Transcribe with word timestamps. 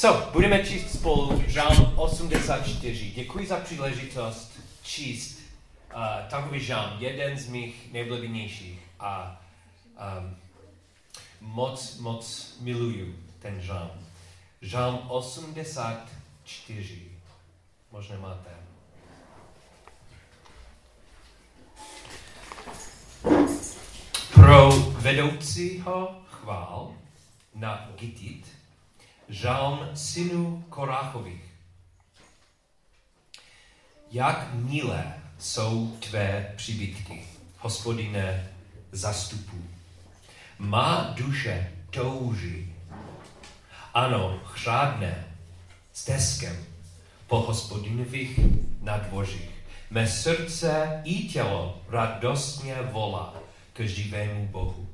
So, 0.00 0.32
budeme 0.32 0.66
číst 0.66 0.92
spolu 0.92 1.44
žálm 1.46 1.98
84. 1.98 3.10
Děkuji 3.10 3.46
za 3.46 3.56
příležitost 3.56 4.60
číst 4.82 5.38
uh, 5.94 6.00
takový 6.30 6.60
žálm, 6.60 6.90
jeden 6.98 7.38
z 7.38 7.48
mých 7.48 7.92
nejblíbenějších. 7.92 8.78
A 9.00 9.42
um, 10.18 10.36
moc, 11.40 11.98
moc 11.98 12.56
miluju 12.60 13.14
ten 13.38 13.60
žálm. 13.60 14.06
Žálm 14.62 15.00
84. 15.08 17.02
Možná 17.92 18.16
máte. 18.18 18.50
Pro 24.34 24.70
vedoucího 24.80 26.22
chvál 26.30 26.94
na 27.54 27.90
Gitit 27.98 28.59
žalm 29.30 29.88
synů 29.94 30.64
Koráchových. 30.68 31.44
Jak 34.10 34.54
milé 34.54 35.14
jsou 35.38 35.96
tvé 36.00 36.52
příbytky, 36.56 37.24
hospodine 37.58 38.50
zastupů. 38.92 39.64
Má 40.58 41.14
duše 41.16 41.72
touží. 41.90 42.72
Ano, 43.94 44.40
chřádne 44.44 45.24
s 45.92 46.06
deskem 46.06 46.66
po 47.26 47.40
hospodinových 47.40 48.40
nadvožích. 48.80 49.50
Mé 49.90 50.08
srdce 50.08 51.00
i 51.04 51.28
tělo 51.28 51.82
radostně 51.88 52.74
volá 52.74 53.34
k 53.72 53.80
živému 53.80 54.46
Bohu. 54.46 54.88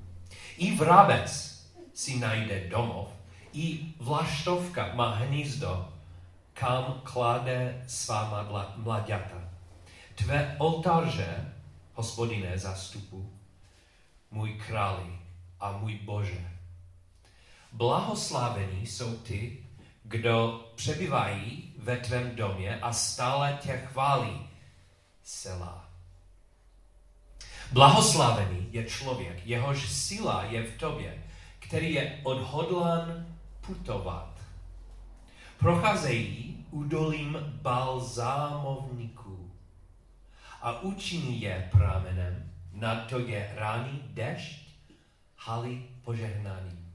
I 0.56 0.76
vrabec 0.76 1.56
si 1.94 2.18
najde 2.18 2.68
domov 2.68 3.15
i 3.56 3.94
vlaštovka 4.00 4.90
má 4.94 5.14
hnízdo, 5.14 5.88
kam 6.52 7.00
klade 7.04 7.84
svá 7.86 8.46
mladěta. 8.76 9.50
Tvé 10.14 10.56
oltáře, 10.58 11.52
hospodine 11.94 12.58
zastupu, 12.58 13.32
můj 14.30 14.52
králi 14.52 15.18
a 15.60 15.72
můj 15.72 15.94
Bože. 15.94 16.50
Blahoslavení 17.72 18.86
jsou 18.86 19.16
ty, 19.16 19.64
kdo 20.02 20.64
přebyvají 20.74 21.72
ve 21.78 21.96
tvém 21.96 22.36
domě 22.36 22.78
a 22.80 22.92
stále 22.92 23.58
tě 23.62 23.72
chválí. 23.72 24.48
Sela. 25.22 25.88
Blahoslavený 27.72 28.68
je 28.70 28.84
člověk, 28.84 29.46
jehož 29.46 29.92
síla 29.92 30.44
je 30.44 30.62
v 30.62 30.78
tobě, 30.78 31.24
který 31.58 31.94
je 31.94 32.20
odhodlan 32.22 33.35
putovat. 33.66 34.40
Procházejí 35.58 36.64
údolím 36.70 37.38
balzámovníků 37.62 39.50
a 40.62 40.80
učiní 40.80 41.40
je 41.40 41.68
prámenem, 41.72 42.52
na 42.72 42.94
to 42.94 43.18
je 43.18 43.52
rány 43.56 44.02
dešť, 44.06 44.68
haly 45.36 45.82
požehnání. 46.04 46.86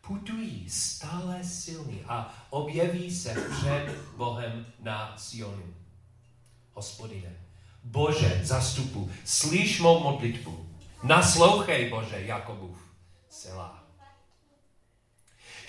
Putují 0.00 0.70
stále 0.70 1.44
silný 1.44 2.00
a 2.08 2.34
objeví 2.50 3.10
se 3.10 3.34
před 3.50 3.94
Bohem 4.16 4.66
na 4.80 5.16
Sionu. 5.16 5.74
Hospodine, 6.72 7.32
Bože 7.84 8.40
zastupu, 8.44 9.10
slyš 9.24 9.80
mou 9.80 10.02
modlitbu, 10.02 10.68
naslouchej 11.02 11.90
Bože 11.90 12.20
Jakobův, 12.20 12.78
Selah. 13.28 13.89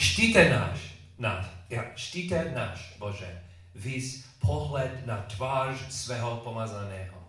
Štíte 0.02 0.49
náš, 0.49 0.80
na, 1.21 1.45
štíte 1.94 2.52
náš, 2.57 2.97
Bože, 2.97 3.44
vys 3.75 4.25
pohled 4.41 5.05
na 5.05 5.17
tvář 5.30 5.77
svého 5.94 6.38
pomazaného. 6.38 7.21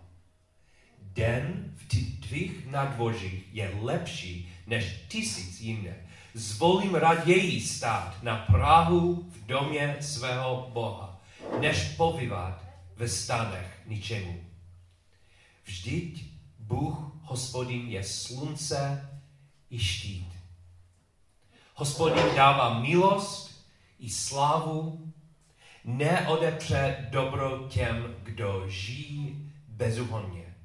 Den 0.97 1.73
v 1.77 1.85
tvých 2.27 2.65
nadvožích 2.65 3.45
je 3.53 3.77
lepší 3.81 4.49
než 4.67 5.05
tisíc 5.07 5.61
jinde. 5.61 5.95
Zvolím 6.33 6.95
raději 6.95 7.61
stát 7.61 8.23
na 8.23 8.37
Prahu 8.37 9.29
v 9.29 9.45
domě 9.45 9.97
svého 10.01 10.69
Boha, 10.73 11.21
než 11.59 11.93
povívat 11.93 12.65
ve 12.95 13.07
stanech 13.07 13.81
ničemu. 13.85 14.43
Vždyť 15.63 16.25
Bůh, 16.59 16.97
hospodin, 17.21 17.87
je 17.87 18.03
slunce 18.03 19.09
i 19.69 19.79
štít. 19.79 20.32
Hospodin 21.75 22.35
dává 22.35 22.79
milost 22.79 23.65
i 23.99 24.09
slávu, 24.09 25.13
neodepře 25.83 27.07
dobro 27.11 27.67
těm, 27.69 28.15
kdo 28.23 28.63
žijí 28.67 29.51
bezúhonně. 29.67 30.55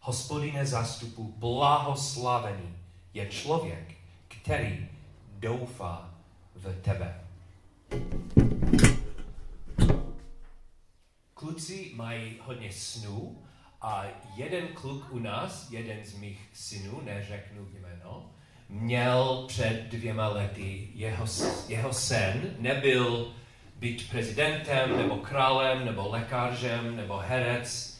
Hospodine 0.00 0.66
zastupu, 0.66 1.34
blahoslavený 1.36 2.76
je 3.14 3.26
člověk, 3.28 3.94
který 4.28 4.88
doufá 5.38 6.14
v 6.54 6.82
tebe. 6.82 7.24
Kluci 11.34 11.92
mají 11.94 12.38
hodně 12.44 12.72
snů 12.72 13.42
a 13.80 14.04
jeden 14.36 14.68
kluk 14.68 15.12
u 15.12 15.18
nás, 15.18 15.70
jeden 15.70 16.04
z 16.04 16.14
mých 16.14 16.48
synů, 16.52 17.00
neřeknu 17.04 17.68
jméno, 17.80 18.30
měl 18.70 19.44
před 19.48 19.84
dvěma 19.88 20.28
lety, 20.28 20.88
jeho, 20.94 21.26
jeho 21.68 21.92
sen 21.92 22.54
nebyl 22.58 23.32
být 23.76 24.10
prezidentem, 24.10 24.96
nebo 24.96 25.16
králem, 25.16 25.84
nebo 25.84 26.08
lékařem, 26.08 26.96
nebo 26.96 27.16
herec. 27.16 27.98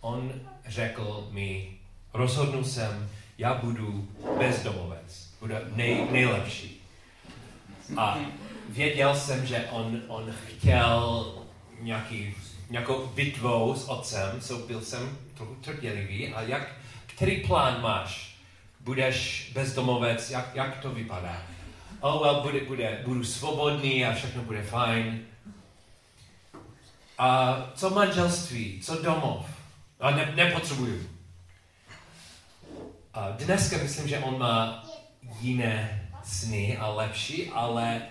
On 0.00 0.32
řekl 0.66 1.28
mi, 1.30 1.72
rozhodnu 2.14 2.64
jsem, 2.64 3.10
já 3.38 3.54
budu 3.54 4.08
bezdomovec, 4.38 5.30
budu 5.40 5.54
nej, 5.74 6.06
nejlepší. 6.10 6.80
A 7.96 8.18
věděl 8.68 9.14
jsem, 9.14 9.46
že 9.46 9.68
on, 9.70 10.02
on 10.08 10.34
chtěl 10.46 11.32
nějaký, 11.80 12.34
nějakou 12.70 13.06
bitvou 13.06 13.74
s 13.74 13.88
otcem, 13.88 14.40
so 14.40 14.66
byl 14.66 14.80
jsem 14.80 15.18
trochu 15.34 15.54
trpělivý. 15.54 16.34
A 16.34 16.42
jak, 16.42 16.72
který 17.06 17.36
plán 17.46 17.82
máš? 17.82 18.35
Budeš 18.86 19.50
bezdomovec, 19.54 20.30
jak, 20.30 20.54
jak 20.54 20.78
to 20.78 20.90
vypadá? 20.90 21.42
Oh, 22.00 22.22
well, 22.22 22.40
bude, 22.40 22.60
bude, 22.60 23.02
budu 23.04 23.24
svobodný 23.24 24.04
a 24.04 24.14
všechno 24.14 24.42
bude 24.42 24.62
fajn. 24.62 25.20
A 27.18 27.56
co 27.74 27.90
manželství, 27.90 28.80
co 28.80 29.02
domov? 29.02 29.46
A 30.00 30.10
ne, 30.10 30.32
nepotřebuju. 30.36 31.08
A 33.14 33.30
dneska 33.30 33.76
myslím, 33.78 34.08
že 34.08 34.18
on 34.18 34.38
má 34.38 34.84
jiné 35.40 36.08
sny 36.24 36.76
a 36.76 36.88
lepší, 36.88 37.50
ale 37.50 38.02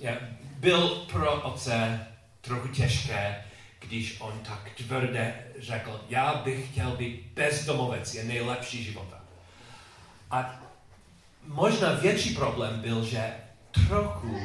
ja, 0.00 0.12
byl 0.58 0.88
pro 0.88 1.42
otce 1.42 2.06
trochu 2.40 2.68
těžké, 2.68 3.44
když 3.78 4.16
on 4.20 4.40
tak 4.40 4.70
tvrdě 4.76 5.34
řekl, 5.58 6.00
já 6.08 6.34
bych 6.34 6.70
chtěl 6.70 6.90
být 6.90 7.26
bezdomovec, 7.34 8.14
je 8.14 8.24
nejlepší 8.24 8.84
života. 8.84 9.15
A 10.30 10.60
možná 11.46 11.92
větší 11.92 12.34
problém 12.34 12.80
byl, 12.80 13.04
že 13.04 13.34
trochu 13.70 14.40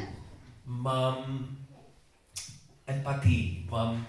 mám 0.64 1.48
empatii, 2.86 3.66
mám, 3.70 4.06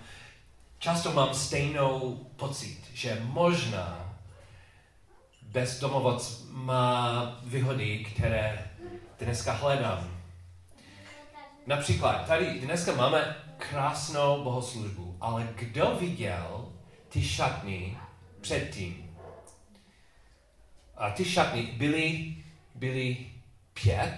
často 0.79 1.11
mám 1.11 1.33
stejnou 1.33 2.19
pocit, 2.35 2.79
že 2.93 3.21
možná 3.23 4.15
bezdomovoc 5.41 6.45
má 6.51 7.39
výhody, 7.43 8.05
které 8.05 8.71
dneska 9.19 9.53
hledám. 9.53 10.13
Například, 11.67 12.27
tady 12.27 12.59
dneska 12.59 12.95
máme 12.95 13.35
krásnou 13.57 14.43
bohoslužbu, 14.43 15.17
ale 15.21 15.49
kdo 15.55 15.97
viděl 15.99 16.71
ty 17.09 17.23
šatny 17.23 17.97
předtím? 18.41 19.02
A 20.97 21.09
ty 21.09 21.25
šatny 21.25 21.61
byly, 21.61 22.35
byly 22.75 23.17
pět 23.73 24.17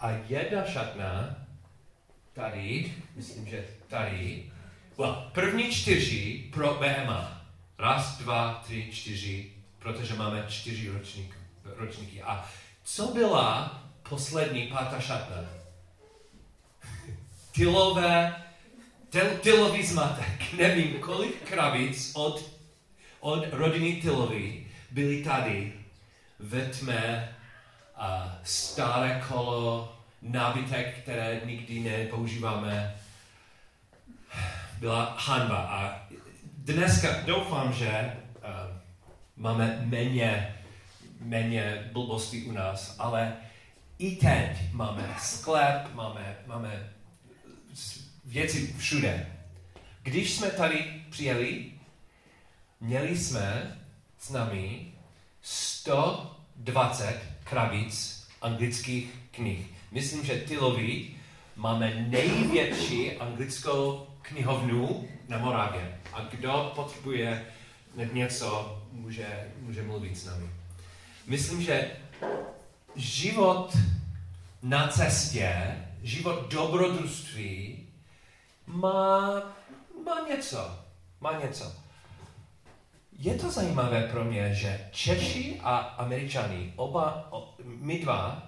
a 0.00 0.10
jedna 0.10 0.64
šatna 0.64 1.36
tady, 2.32 2.94
myslím, 3.16 3.46
že 3.46 3.64
tady, 3.88 4.50
well, 4.98 5.30
první 5.32 5.72
čtyři 5.72 6.44
pro 6.52 6.74
BMA. 6.74 7.46
Raz, 7.78 8.18
dva, 8.18 8.62
tři, 8.64 8.88
čtyři, 8.92 9.52
protože 9.78 10.14
máme 10.14 10.46
čtyři 10.48 10.88
ročníky. 10.88 11.34
ročníky. 11.64 12.22
A 12.22 12.50
co 12.84 13.06
byla 13.06 13.82
poslední 14.08 14.66
pátá 14.66 15.00
šatna? 15.00 15.36
Tylové, 17.52 18.42
tyl, 19.10 19.38
tylový 19.42 19.82
zmatek. 19.82 20.52
Nevím, 20.58 20.98
kolik 21.00 21.48
krabic 21.48 22.10
od, 22.14 22.50
od 23.20 23.44
rodiny 23.52 23.92
Tylovy 24.02 24.66
byly 24.90 25.24
tady 25.24 25.83
ve 26.38 26.66
tmě 26.66 27.28
a 27.96 28.38
staré 28.42 29.22
kolo 29.28 29.96
nábytek, 30.22 30.98
které 31.02 31.40
nikdy 31.44 31.80
nepoužíváme, 31.80 32.94
byla 34.78 35.16
hanba. 35.18 35.56
A 35.56 36.06
dneska 36.56 37.20
doufám, 37.26 37.72
že 37.72 38.16
uh, 38.36 38.42
máme 39.36 39.80
méně, 39.84 40.54
méně 41.20 41.90
blbostí 41.92 42.44
u 42.44 42.52
nás, 42.52 42.96
ale 42.98 43.36
i 43.98 44.16
teď 44.16 44.72
máme 44.72 45.14
sklep, 45.18 45.94
máme, 45.94 46.36
máme 46.46 46.90
věci 48.24 48.74
všude. 48.78 49.32
Když 50.02 50.34
jsme 50.34 50.50
tady 50.50 51.02
přijeli, 51.10 51.72
měli 52.80 53.18
jsme 53.18 53.76
s 54.18 54.30
námi 54.30 54.93
120 55.44 57.20
krabic 57.44 58.26
anglických 58.42 59.14
knih. 59.30 59.66
Myslím, 59.92 60.24
že 60.24 60.38
Tylovi 60.38 61.16
máme 61.56 62.06
největší 62.08 63.12
anglickou 63.12 64.06
knihovnu 64.22 65.08
na 65.28 65.38
Moravě. 65.38 66.00
A 66.12 66.20
kdo 66.20 66.72
potřebuje 66.74 67.46
něco, 68.12 68.82
může, 68.92 69.50
může 69.60 69.82
mluvit 69.82 70.18
s 70.18 70.26
námi. 70.26 70.50
Myslím, 71.26 71.62
že 71.62 71.90
život 72.96 73.76
na 74.62 74.88
cestě, 74.88 75.76
život 76.02 76.52
dobrodružství 76.52 77.86
má, 78.66 79.42
má 80.04 80.28
něco. 80.28 80.78
Má 81.20 81.38
něco. 81.38 81.83
Je 83.18 83.34
to 83.34 83.50
zajímavé 83.50 84.02
pro 84.02 84.24
mě, 84.24 84.54
že 84.54 84.88
Češi 84.90 85.60
a 85.62 85.76
Američani, 85.76 86.72
oba, 86.76 87.30
my 87.64 87.98
dva, 87.98 88.42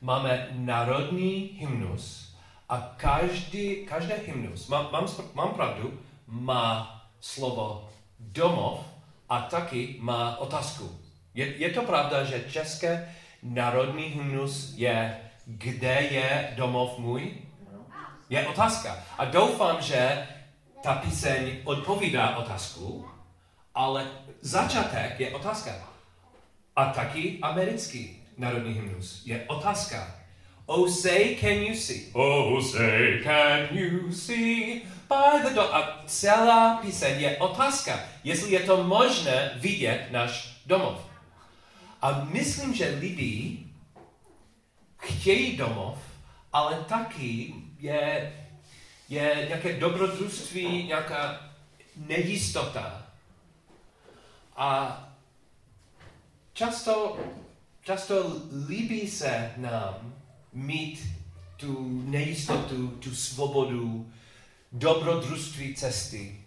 máme 0.00 0.48
národní 0.52 1.50
hymnus 1.58 2.34
a 2.68 2.94
každý, 2.96 3.86
každý 3.86 4.14
hymnus, 4.26 4.68
mám, 4.68 4.88
mám, 4.92 5.06
mám 5.34 5.50
pravdu, 5.50 5.98
má 6.26 7.00
slovo 7.20 7.88
domov 8.18 8.80
a 9.28 9.40
taky 9.40 9.96
má 10.00 10.36
otázku. 10.36 10.98
Je, 11.34 11.56
je 11.56 11.70
to 11.70 11.82
pravda, 11.82 12.24
že 12.24 12.44
české 12.48 13.14
národní 13.42 14.04
hymnus 14.04 14.74
je 14.76 15.16
kde 15.46 15.92
je 16.10 16.52
domov 16.56 16.98
můj? 16.98 17.32
Je 18.30 18.46
otázka. 18.46 18.96
A 19.18 19.24
doufám, 19.24 19.82
že 19.82 20.28
ta 20.82 20.94
píseň 20.94 21.56
odpovídá 21.64 22.36
otázku, 22.36 23.08
ale 23.74 24.10
začátek 24.40 25.20
je 25.20 25.34
otázka. 25.34 25.72
A 26.76 26.84
taky 26.84 27.38
americký 27.42 28.22
národní 28.38 28.72
hymnus 28.72 29.22
je 29.26 29.44
otázka. 29.46 30.14
Oh, 30.66 30.88
say, 30.88 31.36
can 31.40 31.62
you 31.62 31.74
see? 31.74 32.10
Oh, 32.12 32.62
say, 32.62 33.20
can 33.22 33.76
you 33.76 34.12
see? 34.12 34.82
By 35.08 35.42
the 35.42 35.54
door. 35.54 35.68
A 35.72 36.02
celá 36.06 36.76
píseň 36.76 37.20
je 37.20 37.36
otázka, 37.36 38.00
jestli 38.24 38.50
je 38.52 38.60
to 38.60 38.84
možné 38.84 39.52
vidět 39.56 40.06
náš 40.10 40.62
domov. 40.66 41.00
A 42.02 42.24
myslím, 42.24 42.74
že 42.74 42.96
lidi 43.00 43.58
chtějí 44.98 45.56
domov, 45.56 45.98
ale 46.52 46.84
taky 46.88 47.54
je, 47.78 48.32
je 49.08 49.44
nějaké 49.48 49.72
dobrodružství, 49.72 50.84
nějaká 50.86 51.50
nejistota. 51.96 53.02
A 54.56 54.98
často, 56.52 57.18
často 57.82 58.36
líbí 58.68 59.08
se 59.10 59.52
nám 59.56 60.14
mít 60.52 61.06
tu 61.56 62.02
nejistotu, 62.04 62.88
tu 62.88 63.14
svobodu, 63.14 64.12
dobrodružství 64.72 65.74
cesty. 65.74 66.38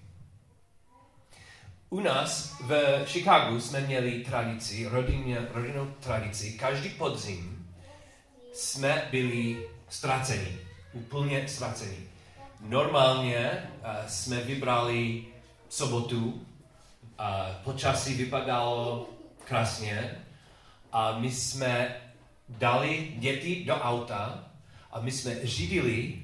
U 1.90 2.00
nás 2.00 2.56
v 2.62 3.04
Chicagu 3.06 3.60
jsme 3.60 3.82
měli 3.82 4.24
tradici, 4.24 4.88
rodinně, 4.88 5.48
rodinnou 5.54 5.86
tradici, 6.00 6.52
každý 6.52 6.90
podzim 6.90 7.68
jsme 8.54 9.08
byli 9.12 9.68
ztraceni, 9.90 10.58
úplně 10.94 11.48
ztraceni. 11.48 11.98
Normálně 12.62 13.70
uh, 13.80 14.08
jsme 14.08 14.42
vybrali 14.42 15.24
sobotu, 15.70 16.45
a 17.18 17.48
počasí 17.64 18.14
vypadalo 18.14 19.10
krásně 19.46 20.26
a 20.92 21.20
my 21.20 21.32
jsme 21.32 22.02
dali 22.50 23.14
děti 23.16 23.66
do 23.66 23.76
auta 23.76 24.44
a 24.92 25.02
my 25.02 25.12
jsme 25.12 25.46
řídili 25.46 26.22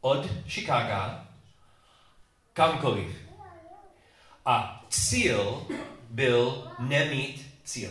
od 0.00 0.26
Chicaga 0.48 1.26
kamkoliv. 2.52 3.16
A 4.46 4.84
cíl 4.88 5.66
byl 6.10 6.72
nemít 6.78 7.46
cíl. 7.64 7.90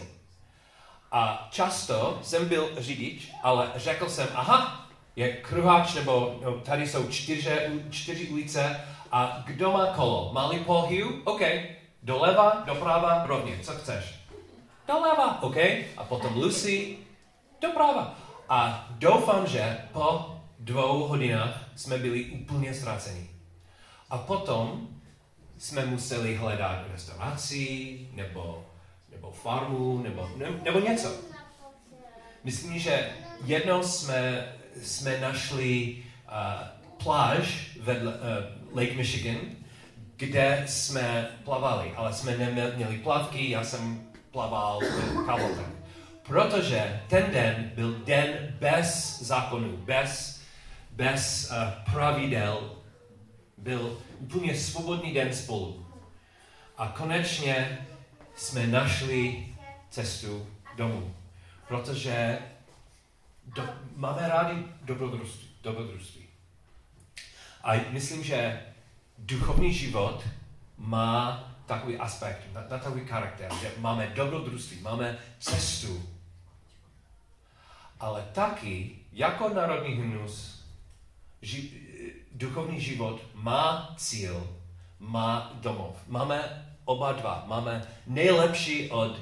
A 1.12 1.48
často 1.52 2.20
jsem 2.22 2.48
byl 2.50 2.70
řidič, 2.78 3.32
ale 3.44 3.72
řekl 3.76 4.10
jsem, 4.10 4.28
aha, 4.34 4.88
je 5.16 5.34
kruháč, 5.34 5.94
nebo 5.94 6.40
no, 6.44 6.60
tady 6.60 6.88
jsou 6.88 7.08
čtyři, 7.08 7.50
čtyři 7.90 8.28
ulice 8.28 8.82
a 9.12 9.44
kdo 9.46 9.72
má 9.72 9.86
kolo? 9.86 10.30
Malý 10.34 10.60
pohyb? 10.60 11.28
OK. 11.28 11.42
Doleva, 12.06 12.64
doprava, 12.66 13.26
rovně. 13.26 13.60
Co 13.62 13.72
chceš? 13.72 14.16
Doleva, 14.88 15.42
OK. 15.44 15.58
A 15.98 16.04
potom 16.04 16.36
Lucy, 16.36 16.98
doprava. 17.62 18.16
A 18.50 18.88
doufám, 18.92 19.48
že 19.48 19.78
po 19.92 20.36
dvou 20.60 21.08
hodinách 21.08 21.70
jsme 21.76 21.98
byli 21.98 22.26
úplně 22.26 22.74
ztraceni. 22.74 23.30
A 24.10 24.18
potom 24.18 24.88
jsme 25.58 25.86
museli 25.86 26.36
hledat 26.36 26.86
restauraci, 26.92 28.00
nebo, 28.14 28.66
nebo 29.12 29.32
farmu, 29.32 30.04
nebo, 30.04 30.30
ne, 30.38 30.46
nebo 30.64 30.80
něco. 30.80 31.14
Myslím, 32.44 32.80
že 32.80 33.10
jednou 33.46 33.84
jsme, 33.84 34.54
jsme 34.82 35.20
našli 35.20 36.04
uh, 36.26 37.02
pláž 37.04 37.78
vedle 37.82 38.14
uh, 38.14 38.78
Lake 38.78 38.94
Michigan, 38.94 39.38
kde 40.18 40.64
jsme 40.68 41.28
plavali, 41.44 41.94
ale 41.96 42.14
jsme 42.14 42.38
neměli 42.38 42.98
plavky, 42.98 43.50
já 43.50 43.64
jsem 43.64 44.08
plaval 44.32 44.80
kavotem. 45.26 45.76
Protože 46.24 47.02
ten 47.10 47.32
den 47.32 47.72
byl 47.76 48.00
den 48.06 48.56
bez 48.60 49.22
zákonů, 49.22 49.78
bez, 49.78 50.42
bez 50.92 51.52
uh, 51.52 51.94
pravidel, 51.94 52.76
byl 53.58 54.02
úplně 54.20 54.56
svobodný 54.56 55.14
den 55.14 55.34
spolu. 55.34 55.86
A 56.78 56.88
konečně 56.88 57.88
jsme 58.36 58.68
našli 58.68 59.48
cestu 59.90 60.48
domů, 60.76 61.16
protože 61.68 62.40
do, 63.46 63.64
máme 63.96 64.28
rádi 64.28 64.64
dobrodružství. 64.82 66.26
A 67.64 67.74
myslím, 67.92 68.24
že 68.24 68.62
duchovní 69.18 69.74
život 69.74 70.24
má 70.78 71.44
takový 71.66 71.98
aspekt, 71.98 72.42
na, 72.54 72.62
takový 72.62 73.06
charakter, 73.06 73.52
že 73.62 73.72
máme 73.78 74.12
dobrodružství, 74.16 74.82
máme 74.82 75.18
cestu, 75.40 76.04
ale 78.00 78.30
taky 78.34 79.00
jako 79.12 79.50
národní 79.50 79.96
hymnus 79.96 80.66
ži, 81.42 81.72
duchovní 82.32 82.82
život 82.82 83.22
má 83.34 83.94
cíl, 83.98 84.48
má 85.00 85.52
domov. 85.54 85.96
Máme 86.08 86.66
oba 86.86 87.12
dva. 87.12 87.44
Máme 87.48 87.88
nejlepší 88.08 88.90
od 88.90 89.20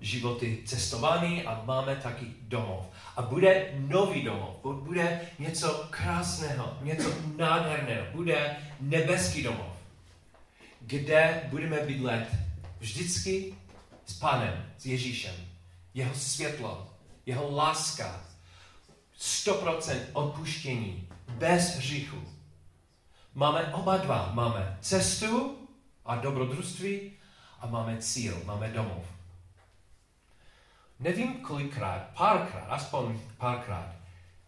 životy 0.00 0.58
cestování 0.64 1.42
a 1.42 1.62
máme 1.64 1.96
taky 1.96 2.26
domov. 2.42 2.86
A 3.16 3.22
bude 3.22 3.72
nový 3.78 4.22
domov, 4.22 4.56
bude 4.62 5.20
něco 5.38 5.86
krásného, 5.90 6.78
něco 6.82 7.08
nádherného, 7.36 8.06
bude 8.12 8.56
nebeský 8.80 9.42
domov, 9.42 9.76
kde 10.80 11.42
budeme 11.48 11.80
bydlet 11.80 12.28
vždycky 12.78 13.54
s 14.06 14.18
Pánem, 14.18 14.66
s 14.78 14.86
Ježíšem. 14.86 15.34
Jeho 15.94 16.14
světlo, 16.14 16.90
jeho 17.26 17.56
láska, 17.56 18.24
100% 19.20 20.00
odpuštění, 20.12 21.08
bez 21.28 21.76
hříchu. 21.76 22.28
Máme 23.34 23.74
oba 23.74 23.96
dva. 23.96 24.30
Máme 24.34 24.78
cestu 24.80 25.58
a 26.04 26.16
dobrodružství 26.16 27.12
a 27.60 27.66
máme 27.66 27.98
cíl, 27.98 28.42
máme 28.44 28.68
domov. 28.68 29.04
Nevím 31.00 31.34
kolikrát, 31.34 32.10
párkrát, 32.16 32.66
aspoň 32.68 33.20
párkrát, 33.38 33.94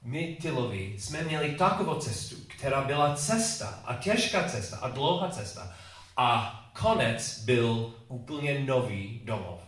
my 0.03 0.37
Tylovi 0.43 0.95
jsme 0.99 1.23
měli 1.23 1.55
takovou 1.55 2.01
cestu, 2.01 2.37
která 2.49 2.85
byla 2.85 3.17
cesta 3.17 3.83
a 3.85 3.95
těžká 3.95 4.49
cesta 4.49 4.77
a 4.77 4.89
dlouhá 4.89 5.31
cesta 5.31 5.75
a 6.17 6.59
konec 6.81 7.45
byl 7.45 7.95
úplně 8.09 8.61
nový 8.61 9.21
domov. 9.25 9.61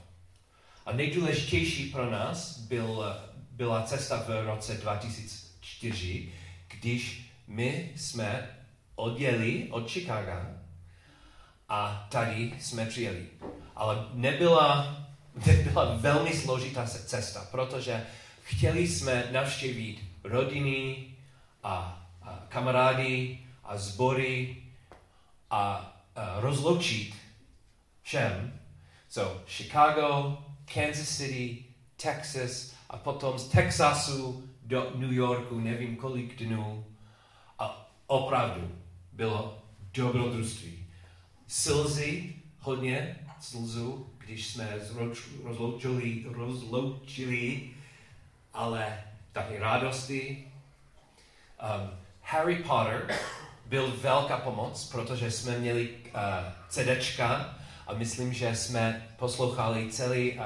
A 0.86 0.92
nejdůležitější 0.92 1.90
pro 1.90 2.10
nás 2.10 2.58
byl, 2.58 3.04
byla 3.50 3.82
cesta 3.82 4.24
v 4.28 4.46
roce 4.46 4.74
2000, 4.74 5.44
2004, 5.64 6.32
když 6.68 7.30
my 7.46 7.92
jsme 7.96 8.50
odjeli 8.94 9.68
od 9.70 9.90
Chicaga 9.90 10.46
a 11.68 12.06
tady 12.10 12.54
jsme 12.60 12.86
přijeli. 12.86 13.26
Ale 13.76 14.06
nebyla, 14.12 14.96
nebyla 15.46 15.94
velmi 15.94 16.32
složitá 16.32 16.86
cesta, 16.86 17.46
protože 17.50 18.06
chtěli 18.42 18.88
jsme 18.88 19.28
navštěvit 19.32 20.00
rodiny 20.24 21.06
a, 21.62 22.06
a 22.22 22.46
kamarády 22.48 23.38
a 23.64 23.76
sbory 23.78 24.56
a, 25.50 25.92
a 26.16 26.40
rozloučit 26.40 27.14
všem. 28.02 28.60
So, 29.08 29.42
Chicago, 29.46 30.38
Kansas 30.74 31.08
City, 31.08 31.64
Texas 31.96 32.74
a 32.90 32.96
potom 32.96 33.38
z 33.38 33.48
Texasu 33.48 34.48
do 34.62 34.92
New 34.94 35.12
Yorku, 35.12 35.60
nevím 35.60 35.96
kolik 35.96 36.38
dnů. 36.38 36.86
A 37.58 37.90
opravdu 38.06 38.78
bylo 39.12 39.62
dobrodružství. 39.92 40.86
Slzy, 41.46 42.34
hodně 42.58 43.26
slzu, 43.40 44.13
když 44.24 44.46
jsme 44.46 44.78
rozloučili, 45.44 46.24
rozloučili, 46.26 47.70
ale 48.54 49.04
taky 49.32 49.58
radosti. 49.58 50.44
Um, 51.62 51.90
Harry 52.22 52.56
Potter 52.56 53.14
byl 53.66 53.96
velká 53.96 54.36
pomoc, 54.36 54.88
protože 54.92 55.30
jsme 55.30 55.58
měli 55.58 55.88
uh, 55.88 56.20
CDčka 56.68 57.58
a 57.86 57.94
myslím, 57.94 58.32
že 58.32 58.56
jsme 58.56 59.08
poslouchali 59.18 59.90
celý 59.90 60.32
uh, 60.32 60.44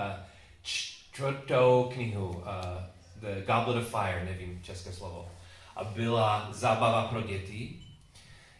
čtvrtou 0.62 1.90
knihu, 1.94 2.28
uh, 2.28 2.44
The 3.16 3.44
Goblet 3.46 3.76
of 3.76 3.90
Fire, 3.90 4.24
nevím 4.24 4.62
české 4.62 4.92
slovo. 4.92 5.30
A 5.76 5.84
byla 5.84 6.48
zábava 6.52 7.02
pro 7.02 7.22
děti. 7.22 7.82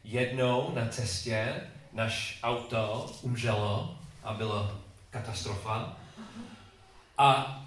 Jednou 0.05 0.75
na 0.75 0.89
cestě 0.89 1.61
naš 1.93 2.39
auto 2.43 3.07
umřelo 3.23 3.99
a 4.25 4.35
byla 4.35 4.88
katastrofa. 5.11 5.97
A 7.19 7.59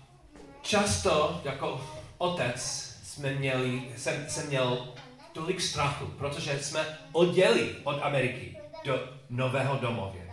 často 0.62 1.42
jako 1.44 1.88
otec 2.18 2.62
jsme 3.04 3.34
měli, 3.34 3.82
jsem, 3.98 4.26
jsem 4.30 4.48
měl 4.48 4.88
tolik 5.32 5.62
strachu, 5.62 6.06
protože 6.06 6.60
jsme 6.60 6.98
odděli 7.12 7.76
od 7.84 8.00
Ameriky 8.04 8.58
do 8.86 9.00
nového 9.30 9.78
domově. 9.78 10.32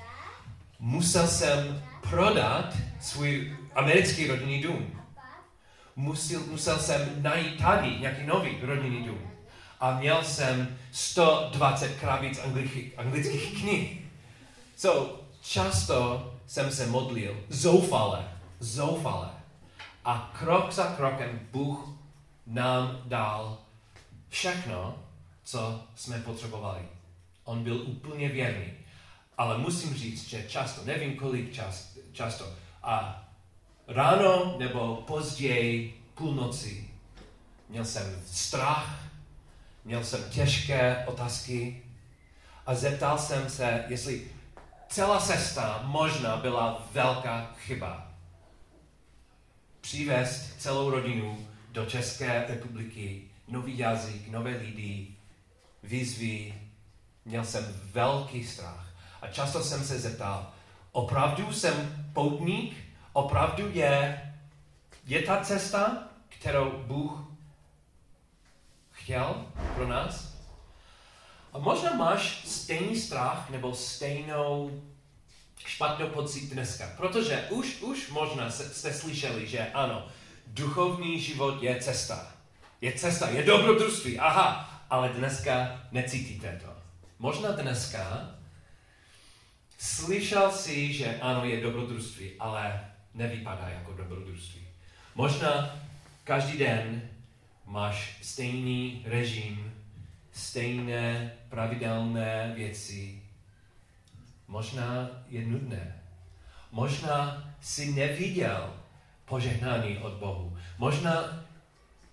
Musel 0.78 1.26
jsem 1.26 1.82
prodat 2.10 2.74
svůj 3.00 3.56
americký 3.74 4.26
rodinný 4.26 4.62
dům. 4.62 5.00
Musel, 5.96 6.40
musel 6.40 6.78
jsem 6.78 7.22
najít 7.22 7.62
tady 7.62 7.90
nějaký 8.00 8.26
nový 8.26 8.58
rodinný 8.62 9.02
dům. 9.02 9.30
A 9.80 9.98
měl 9.98 10.24
jsem 10.24 10.78
120 10.92 12.00
krabic 12.00 12.40
anglických, 12.44 12.98
anglických 12.98 13.60
knih. 13.62 14.00
So, 14.76 15.20
často 15.42 16.27
jsem 16.48 16.72
se 16.72 16.86
modlil 16.86 17.44
zoufale, 17.48 18.28
zoufale. 18.60 19.28
A 20.04 20.32
krok 20.38 20.72
za 20.72 20.84
krokem 20.84 21.40
Bůh 21.52 21.88
nám 22.46 23.02
dal 23.04 23.58
všechno, 24.28 24.98
co 25.44 25.82
jsme 25.94 26.18
potřebovali. 26.18 26.80
On 27.44 27.64
byl 27.64 27.82
úplně 27.86 28.28
věrný. 28.28 28.72
Ale 29.38 29.58
musím 29.58 29.94
říct, 29.94 30.28
že 30.28 30.48
často, 30.48 30.84
nevím 30.84 31.16
kolik 31.16 31.52
čas, 31.52 31.96
často, 32.12 32.52
a 32.82 33.24
ráno 33.88 34.56
nebo 34.58 34.96
později, 34.96 36.02
půlnoci, 36.14 36.90
měl 37.68 37.84
jsem 37.84 38.22
strach, 38.26 39.04
měl 39.84 40.04
jsem 40.04 40.30
těžké 40.30 41.04
otázky 41.06 41.82
a 42.66 42.74
zeptal 42.74 43.18
jsem 43.18 43.50
se, 43.50 43.84
jestli 43.88 44.30
celá 44.88 45.20
cesta 45.20 45.80
možná 45.84 46.36
byla 46.36 46.86
velká 46.92 47.50
chyba. 47.58 48.08
Přivést 49.80 50.54
celou 50.58 50.90
rodinu 50.90 51.48
do 51.72 51.86
České 51.86 52.46
republiky, 52.48 53.22
nový 53.48 53.78
jazyk, 53.78 54.28
nové 54.28 54.50
lidi, 54.50 55.14
výzvy. 55.82 56.54
Měl 57.24 57.44
jsem 57.44 57.80
velký 57.92 58.46
strach. 58.46 58.86
A 59.22 59.26
často 59.26 59.62
jsem 59.62 59.84
se 59.84 59.98
zeptal, 59.98 60.52
opravdu 60.92 61.52
jsem 61.52 62.06
poutník? 62.12 62.76
Opravdu 63.12 63.70
je, 63.72 64.22
je 65.04 65.22
ta 65.22 65.40
cesta, 65.44 66.08
kterou 66.28 66.70
Bůh 66.70 67.20
chtěl 68.90 69.46
pro 69.74 69.88
nás? 69.88 70.27
A 71.58 71.60
možná 71.60 71.92
máš 71.92 72.46
stejný 72.46 72.96
strach 72.96 73.50
nebo 73.50 73.74
stejnou 73.74 74.82
špatnou 75.66 76.06
pocit 76.06 76.54
dneska, 76.54 76.90
protože 76.96 77.46
už, 77.50 77.82
už 77.82 78.08
možná 78.10 78.50
jste 78.50 78.92
slyšeli, 78.92 79.46
že 79.46 79.66
ano, 79.74 80.06
duchovní 80.46 81.20
život 81.20 81.62
je 81.62 81.80
cesta. 81.80 82.32
Je 82.80 82.92
cesta, 82.92 83.28
je 83.28 83.42
dobrodružství, 83.42 84.18
aha, 84.18 84.70
ale 84.90 85.08
dneska 85.08 85.82
necítíte 85.92 86.60
to. 86.62 86.72
Možná 87.18 87.52
dneska 87.52 88.30
slyšel 89.78 90.52
si, 90.52 90.92
že 90.92 91.18
ano, 91.20 91.44
je 91.44 91.60
dobrodružství, 91.60 92.32
ale 92.38 92.90
nevypadá 93.14 93.68
jako 93.68 93.92
dobrodružství. 93.92 94.68
Možná 95.14 95.76
každý 96.24 96.58
den 96.58 97.10
máš 97.66 98.18
stejný 98.22 99.02
režim, 99.06 99.77
stejné 100.38 101.32
pravidelné 101.48 102.52
věci. 102.56 103.22
Možná 104.48 105.10
je 105.28 105.46
nudné. 105.46 106.02
Možná 106.72 107.44
si 107.60 107.92
neviděl 107.92 108.74
požehnání 109.24 109.98
od 109.98 110.12
Bohu. 110.12 110.58
Možná 110.78 111.44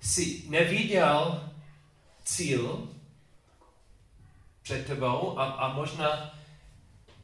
si 0.01 0.44
neviděl 0.50 1.50
cíl 2.24 2.89
před 4.62 4.88
tebou 4.88 5.39
a, 5.39 5.46
a 5.46 5.74
možná 5.74 6.39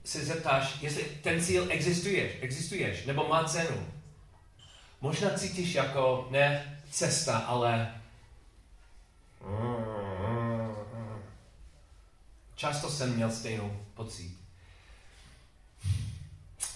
se 0.03 0.25
zeptáš, 0.25 0.81
jestli 0.81 1.03
ten 1.03 1.43
cíl 1.43 1.67
existuje, 1.69 2.39
existuješ, 2.41 3.05
nebo 3.05 3.27
má 3.27 3.43
cenu. 3.43 3.87
Možná 5.01 5.29
cítíš 5.29 5.73
jako 5.73 6.27
ne 6.31 6.77
cesta, 6.91 7.37
ale 7.37 8.01
často 12.61 12.89
jsem 12.89 13.15
měl 13.15 13.31
stejnou 13.31 13.77
pocit. 13.93 14.37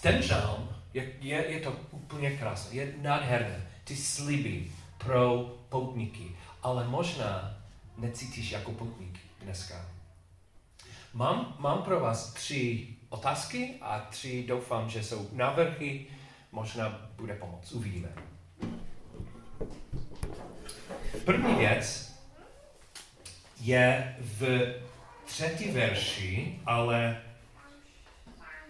Ten 0.02 0.22
žalm, 0.22 0.68
je, 0.94 1.12
je, 1.20 1.50
je 1.50 1.60
to 1.60 1.76
úplně 1.90 2.30
krásné, 2.30 2.74
je 2.76 2.94
nádherné. 3.02 3.66
Ty 3.84 3.96
sliby 3.96 4.72
pro 4.98 5.44
poutníky, 5.68 6.36
ale 6.62 6.88
možná 6.88 7.58
necítíš 7.98 8.50
jako 8.50 8.72
poutník 8.72 9.20
dneska. 9.42 9.86
Mám, 11.14 11.56
mám 11.58 11.82
pro 11.82 12.00
vás 12.00 12.32
tři 12.32 12.88
otázky 13.08 13.74
a 13.80 14.00
tři 14.00 14.44
doufám, 14.48 14.90
že 14.90 15.02
jsou 15.02 15.28
návrhy, 15.32 16.06
možná 16.52 17.10
bude 17.16 17.34
pomoc. 17.34 17.72
Uvidíme. 17.72 18.08
První 21.24 21.54
věc 21.54 22.14
je 23.60 24.16
v 24.20 24.72
třetí 25.26 25.70
verši, 25.70 26.60
ale 26.66 27.22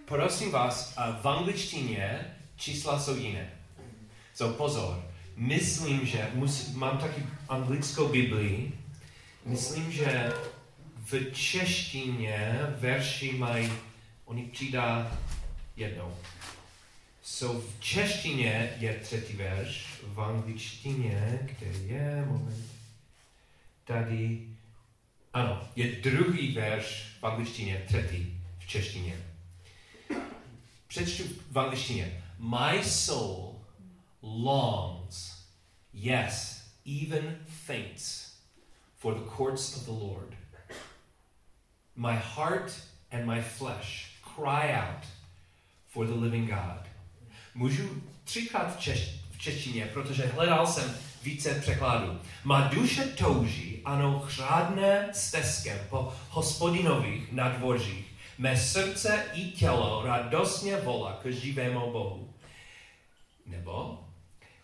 prosím 0.05 0.51
vás, 0.51 0.95
v 1.23 1.29
angličtině 1.29 2.37
čísla 2.57 3.01
jsou 3.01 3.17
jiné. 3.17 3.51
So 4.35 4.57
pozor, 4.57 5.05
myslím, 5.37 6.07
že 6.07 6.31
mus, 6.35 6.75
mám 6.75 6.99
taky 6.99 7.23
anglickou 7.49 8.09
Biblii, 8.09 8.73
myslím, 9.45 9.93
že 9.93 10.33
v 11.05 11.33
češtině 11.33 12.59
verši 12.79 13.33
mají, 13.33 13.73
oni 14.25 14.43
přidá 14.43 15.19
jednou. 15.77 16.17
So 17.23 17.61
v 17.61 17.81
češtině 17.81 18.77
je 18.79 18.95
třetí 18.95 19.37
verš, 19.37 19.87
v 20.03 20.21
angličtině, 20.21 21.49
který 21.53 21.89
je, 21.89 22.25
moment, 22.29 22.67
tady, 23.85 24.56
ano, 25.37 25.69
je 25.76 25.93
druhý 25.93 26.52
verš 26.52 27.07
v 27.21 27.25
angličtině, 27.25 27.85
třetí 27.87 28.40
v 28.59 28.66
češtině. 28.66 29.16
Přečtu 30.87 31.23
v 31.50 31.59
angličtině. 31.59 32.25
My 32.38 32.85
soul 32.85 33.61
longs, 34.23 35.45
yes, 35.93 36.64
even 36.87 37.38
faints, 37.66 38.33
for 38.97 39.14
the 39.14 39.31
courts 39.37 39.76
of 39.76 39.85
the 39.85 40.05
Lord. 40.05 40.35
My 41.97 42.16
heart 42.35 42.73
and 43.11 43.26
my 43.26 43.43
flesh 43.43 44.07
cry 44.35 44.75
out 44.75 45.05
for 45.87 46.07
the 46.07 46.14
living 46.14 46.50
God. 46.50 46.87
Můžu 47.55 48.02
třikrát 48.25 48.76
v, 48.76 48.81
češ, 48.81 49.21
v 49.31 49.38
češtině, 49.38 49.87
protože 49.87 50.26
hledal 50.26 50.66
jsem 50.66 50.97
více 51.26 51.54
překladů. 51.61 52.21
Má 52.45 52.61
duše 52.61 53.04
touží, 53.04 53.80
ano, 53.85 54.21
chřádné 54.21 55.09
stezkem 55.12 55.78
po 55.90 56.12
hospodinových 56.30 57.33
nadvořích. 57.33 58.06
Mé 58.38 58.56
srdce 58.56 59.25
i 59.33 59.45
tělo 59.45 60.02
radostně 60.04 60.76
volá 60.76 61.21
k 61.23 61.26
živému 61.26 61.92
Bohu. 61.92 62.35
Nebo 63.47 64.04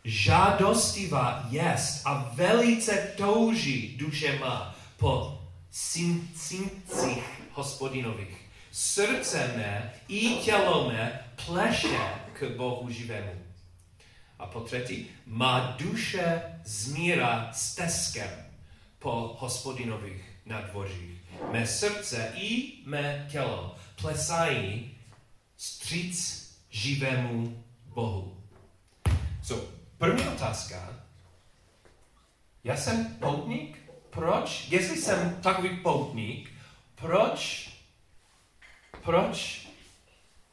žádostivá 0.05 1.47
jest 1.51 2.07
a 2.07 2.31
velice 2.35 3.13
touží 3.17 3.97
duše 3.97 4.39
má 4.39 4.75
po 4.97 5.41
syncích 5.71 7.43
hospodinových. 7.53 8.51
Srdce 8.73 9.53
mé 9.57 9.93
i 10.09 10.37
tělo 10.37 10.89
mé 10.89 11.25
pleše 11.47 11.99
k 12.33 12.57
Bohu 12.57 12.91
živému. 12.91 13.42
A 14.43 14.47
po 14.47 14.61
třetí, 14.61 15.07
má 15.27 15.77
duše 15.79 16.43
zmíra 16.65 17.51
stezkem 17.53 18.31
po 18.99 19.37
hospodinových 19.39 20.23
nadvořích. 20.47 21.21
Mé 21.53 21.67
srdce 21.67 22.33
i 22.37 22.73
mé 22.87 23.29
tělo 23.31 23.77
plesají 24.01 24.91
stříc 25.57 26.49
živému 26.71 27.65
Bohu. 27.87 28.43
So, 29.43 29.67
první 29.99 30.29
otázka. 30.29 30.99
Já 32.65 32.77
jsem 32.77 33.15
poutník? 33.15 33.79
Proč? 34.11 34.67
Jestli 34.69 34.97
jsem 34.97 35.37
takový 35.43 35.77
poutník, 35.77 36.53
proč, 36.95 37.71
proč 39.03 39.69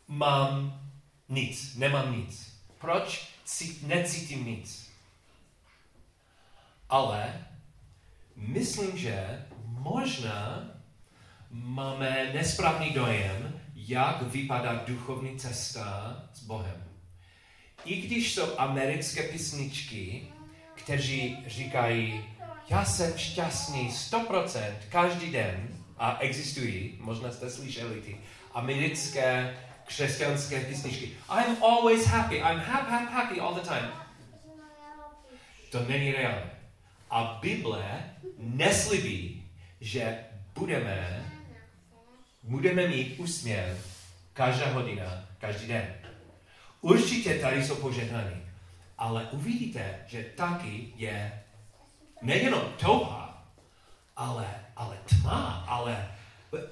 mám 0.07 0.81
nic, 1.29 1.75
nemám 1.75 2.17
nic? 2.17 2.59
Proč 2.77 3.29
necítím 3.87 4.45
nic? 4.45 4.89
Ale 6.89 7.45
myslím, 8.35 8.97
že 8.97 9.45
možná 9.65 10.69
máme 11.51 12.31
nesprávný 12.33 12.91
dojem, 12.91 13.61
jak 13.75 14.21
vypadá 14.21 14.83
duchovní 14.87 15.39
cesta 15.39 16.19
s 16.33 16.43
Bohem. 16.43 16.83
I 17.85 18.01
když 18.01 18.33
jsou 18.33 18.59
americké 18.59 19.23
písničky, 19.23 20.27
kteří 20.75 21.37
říkají, 21.47 22.25
já 22.69 22.85
jsem 22.85 23.17
šťastný 23.17 23.89
100% 23.89 24.73
každý 24.89 25.31
den, 25.31 25.79
a 25.99 26.17
existují, 26.19 26.97
možná 26.99 27.31
jste 27.31 27.49
slyšeli 27.49 28.01
ty 28.01 28.17
americké 28.53 29.57
křesťanské 29.89 30.59
písničky. 30.59 31.17
I'm 31.29 31.63
always 31.63 32.05
happy, 32.05 32.35
I'm 32.35 32.59
happy, 32.59 32.91
happy, 32.91 33.13
happy 33.13 33.39
all 33.39 33.53
the 33.53 33.67
time. 33.67 33.89
To 35.71 35.85
není 35.87 36.11
reálné. 36.11 36.51
A 37.09 37.39
Bible 37.41 38.03
neslibí, 38.37 39.43
že 39.81 40.19
budeme, 40.55 41.25
budeme 42.43 42.87
mít 42.87 43.19
úsměv 43.19 43.97
každá 44.33 44.67
hodina, 44.71 45.25
každý 45.39 45.67
den. 45.67 45.93
Určitě 46.81 47.39
tady 47.39 47.65
jsou 47.65 47.75
požehnaní, 47.75 48.41
ale 48.97 49.27
uvidíte, 49.31 49.99
že 50.07 50.23
taky 50.23 50.93
je 50.95 51.43
nejenom 52.21 52.73
touha, 52.77 53.43
ale, 54.15 54.47
ale 54.75 54.97
tma, 55.05 55.65
ale 55.67 56.07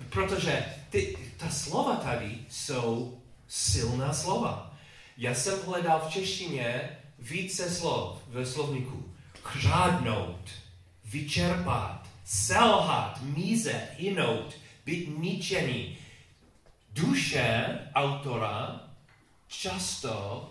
protože 0.10 0.66
ty, 0.98 1.18
ta 1.38 1.50
slova 1.50 1.96
tady 1.96 2.38
jsou 2.50 3.22
silná 3.48 4.14
slova. 4.14 4.78
Já 5.18 5.34
jsem 5.34 5.60
hledal 5.66 6.02
v 6.08 6.14
češtině 6.14 6.98
více 7.20 7.72
slov 7.72 8.20
ve 8.28 8.46
slovníku. 8.46 9.14
Křádnout, 9.44 10.50
vyčerpat, 11.06 12.08
selhat, 12.26 13.22
mízet, 13.22 13.90
hynout, 13.98 14.56
být 14.86 15.20
ničený. 15.20 15.98
Duše 16.94 17.80
autora 17.96 18.82
často 19.48 20.50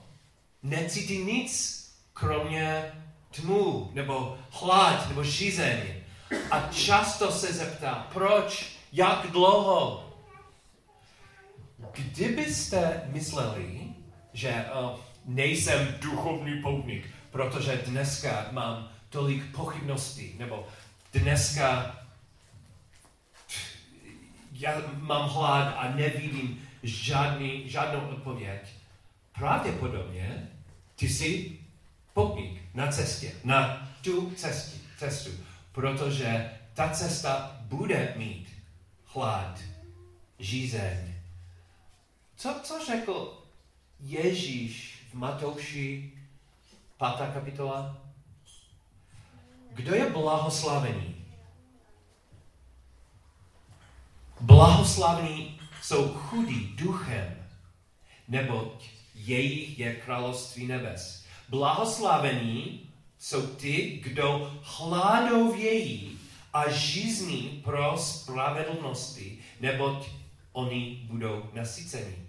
necítí 0.63 1.19
nic, 1.19 1.83
kromě 2.13 2.93
tmu, 3.31 3.91
nebo 3.95 4.39
hlad, 4.51 5.09
nebo 5.09 5.25
žízeň. 5.25 5.81
A 6.51 6.69
často 6.73 7.33
se 7.33 7.53
zeptá, 7.53 8.09
proč, 8.13 8.67
jak 8.93 9.31
dlouho. 9.31 10.06
Kdybyste 11.99 13.03
mysleli, 13.07 13.81
že 14.33 14.65
uh, 14.83 14.99
nejsem 15.25 15.95
duchovní 16.01 16.63
poutník, 16.63 17.07
protože 17.31 17.83
dneska 17.87 18.47
mám 18.51 18.89
tolik 19.11 19.57
pochybností, 19.57 20.35
nebo 20.39 20.67
dneska 21.13 21.97
já 24.53 24.83
mám 25.01 25.29
hlad 25.29 25.75
a 25.77 25.93
nevidím 25.97 26.69
žádný, 26.83 27.71
žádnou 27.71 28.09
odpověď, 28.09 28.61
pravděpodobně 29.39 30.49
ty 30.97 31.09
jsi 31.09 31.59
poutník 32.13 32.63
na 32.75 32.87
cestě, 32.87 33.33
na 33.45 33.89
tu 34.03 34.31
cestu, 34.31 34.79
cestu, 34.99 35.31
protože 35.73 36.51
ta 36.75 36.89
cesta 36.89 37.57
bude 37.63 38.13
mít 38.17 38.49
hlad, 39.07 39.61
žízeň. 40.39 41.16
Co, 42.37 42.61
co 42.63 42.85
řekl 42.87 43.43
Ježíš 44.01 45.03
v 45.11 45.15
Matouši 45.15 46.13
5. 47.17 47.33
kapitola? 47.33 47.99
Kdo 49.73 49.95
je 49.95 50.11
blahoslavený? 50.11 51.17
Blahoslavní 54.41 55.61
jsou 55.83 56.09
chudí 56.09 56.75
duchem, 56.77 57.49
neboť 58.29 58.85
jejich 59.15 59.79
je 59.79 59.95
království 59.95 60.67
nebes. 60.67 61.25
Blahoslavení 61.49 62.91
jsou 63.19 63.47
ty, 63.47 64.01
kdo 64.03 64.61
hladovějí 64.63 66.19
a 66.53 66.71
žízní 66.71 67.63
pro 67.65 67.99
spravedlnosti, 67.99 69.39
neboť 69.61 70.09
oni 70.53 71.07
budou 71.11 71.51
nasyceni. 71.53 72.26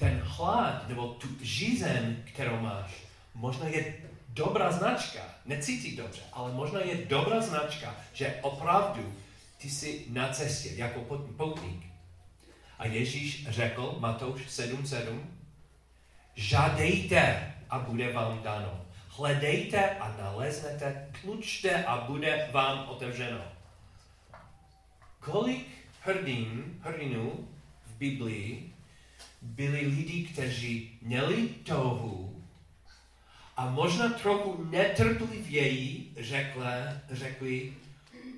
Ten 0.00 0.20
hlad 0.24 0.88
nebo 0.88 1.08
tu 1.08 1.28
žízen, 1.42 2.22
kterou 2.24 2.60
máš, 2.60 2.90
možná 3.34 3.66
je 3.66 3.94
dobrá 4.28 4.72
značka, 4.72 5.20
necítí 5.46 5.96
dobře, 5.96 6.20
ale 6.32 6.52
možná 6.52 6.80
je 6.80 7.04
dobrá 7.04 7.40
značka, 7.40 7.94
že 8.12 8.38
opravdu 8.42 9.14
ty 9.58 9.70
jsi 9.70 10.04
na 10.08 10.28
cestě 10.28 10.70
jako 10.74 11.00
poutník. 11.36 11.86
A 12.78 12.86
Ježíš 12.86 13.46
řekl, 13.48 13.96
Matouš 13.98 14.46
7.7, 14.46 15.20
žádejte 16.34 17.54
a 17.70 17.78
bude 17.78 18.12
vám 18.12 18.42
dáno. 18.42 18.80
Hledejte 19.08 19.90
a 19.90 20.16
naleznete, 20.18 21.08
tlučte 21.20 21.84
a 21.84 21.96
bude 22.00 22.48
vám 22.52 22.88
otevřeno. 22.88 23.40
Kolik 25.20 25.68
hrdin, 26.00 26.80
hrdinů 26.82 27.48
v 27.86 27.94
Biblii 27.94 28.69
byli 29.42 29.80
lidi, 29.80 30.24
kteří 30.24 30.98
měli 31.02 31.48
touhu 31.48 32.42
a 33.56 33.70
možná 33.70 34.08
trochu 34.08 34.64
netrpělivěji 34.64 36.14
řekli, 36.20 36.64
řekli 37.10 37.72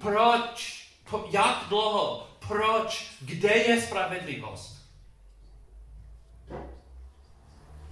proč, 0.00 0.86
po, 1.10 1.24
jak 1.30 1.64
dlouho, 1.68 2.28
proč, 2.48 3.12
kde 3.20 3.52
je 3.52 3.80
spravedlivost? 3.80 4.82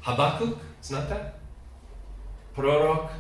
Habakuk, 0.01 0.59
znáte? 0.83 1.33
Prorok, 2.55 3.11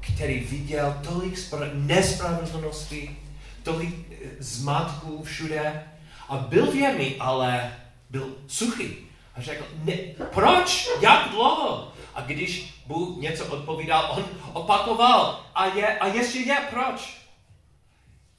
který 0.00 0.40
viděl 0.40 1.00
tolik 1.04 1.38
nespravedlnosti, 1.74 3.16
tolik 3.62 4.12
eh, 4.12 4.16
zmatků 4.38 5.22
všude 5.22 5.84
a 6.28 6.36
byl 6.36 6.72
věrný, 6.72 7.16
ale 7.16 7.76
byl 8.10 8.36
suchý. 8.46 8.96
A 9.34 9.40
řekl, 9.40 9.66
ne, 9.84 9.92
proč? 10.34 10.88
Jak 11.00 11.30
dlouho? 11.30 11.92
A 12.14 12.20
když 12.20 12.74
Bůh 12.86 13.16
něco 13.20 13.46
odpovídal, 13.46 14.12
on 14.16 14.24
opakoval. 14.52 15.46
A, 15.54 15.66
je, 15.66 15.98
a 15.98 16.06
ještě 16.06 16.38
je, 16.38 16.56
proč? 16.70 17.26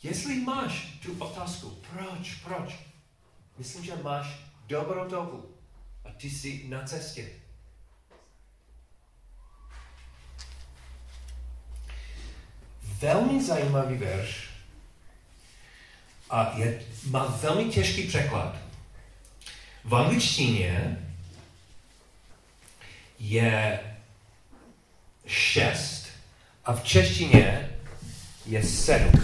Jestli 0.04 0.36
máš 0.36 1.00
tu 1.04 1.16
otázku, 1.20 1.78
proč, 1.92 2.34
proč? 2.34 2.76
Myslím, 3.58 3.86
že 3.86 3.94
máš 4.04 4.28
dobrou 4.68 5.44
a 6.06 6.12
ty 6.12 6.30
jsi 6.30 6.66
na 6.68 6.84
cestě. 6.84 7.30
Velmi 12.82 13.44
zajímavý 13.44 13.98
verš 13.98 14.50
a 16.30 16.52
je, 16.58 16.86
má 17.10 17.26
velmi 17.26 17.66
těžký 17.66 18.08
překlad. 18.08 18.67
V 19.88 19.96
angličtině 19.96 21.00
je 23.20 23.80
šest 25.26 26.08
a 26.66 26.74
v 26.74 26.84
češtině 26.84 27.70
je 28.46 28.64
sedm. 28.64 29.22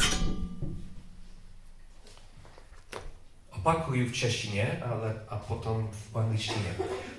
Opakuju 3.52 4.10
v 4.10 4.14
češtině, 4.14 4.82
ale 4.86 5.16
a 5.28 5.38
potom 5.38 5.90
v 5.92 6.16
angličtině. 6.16 6.76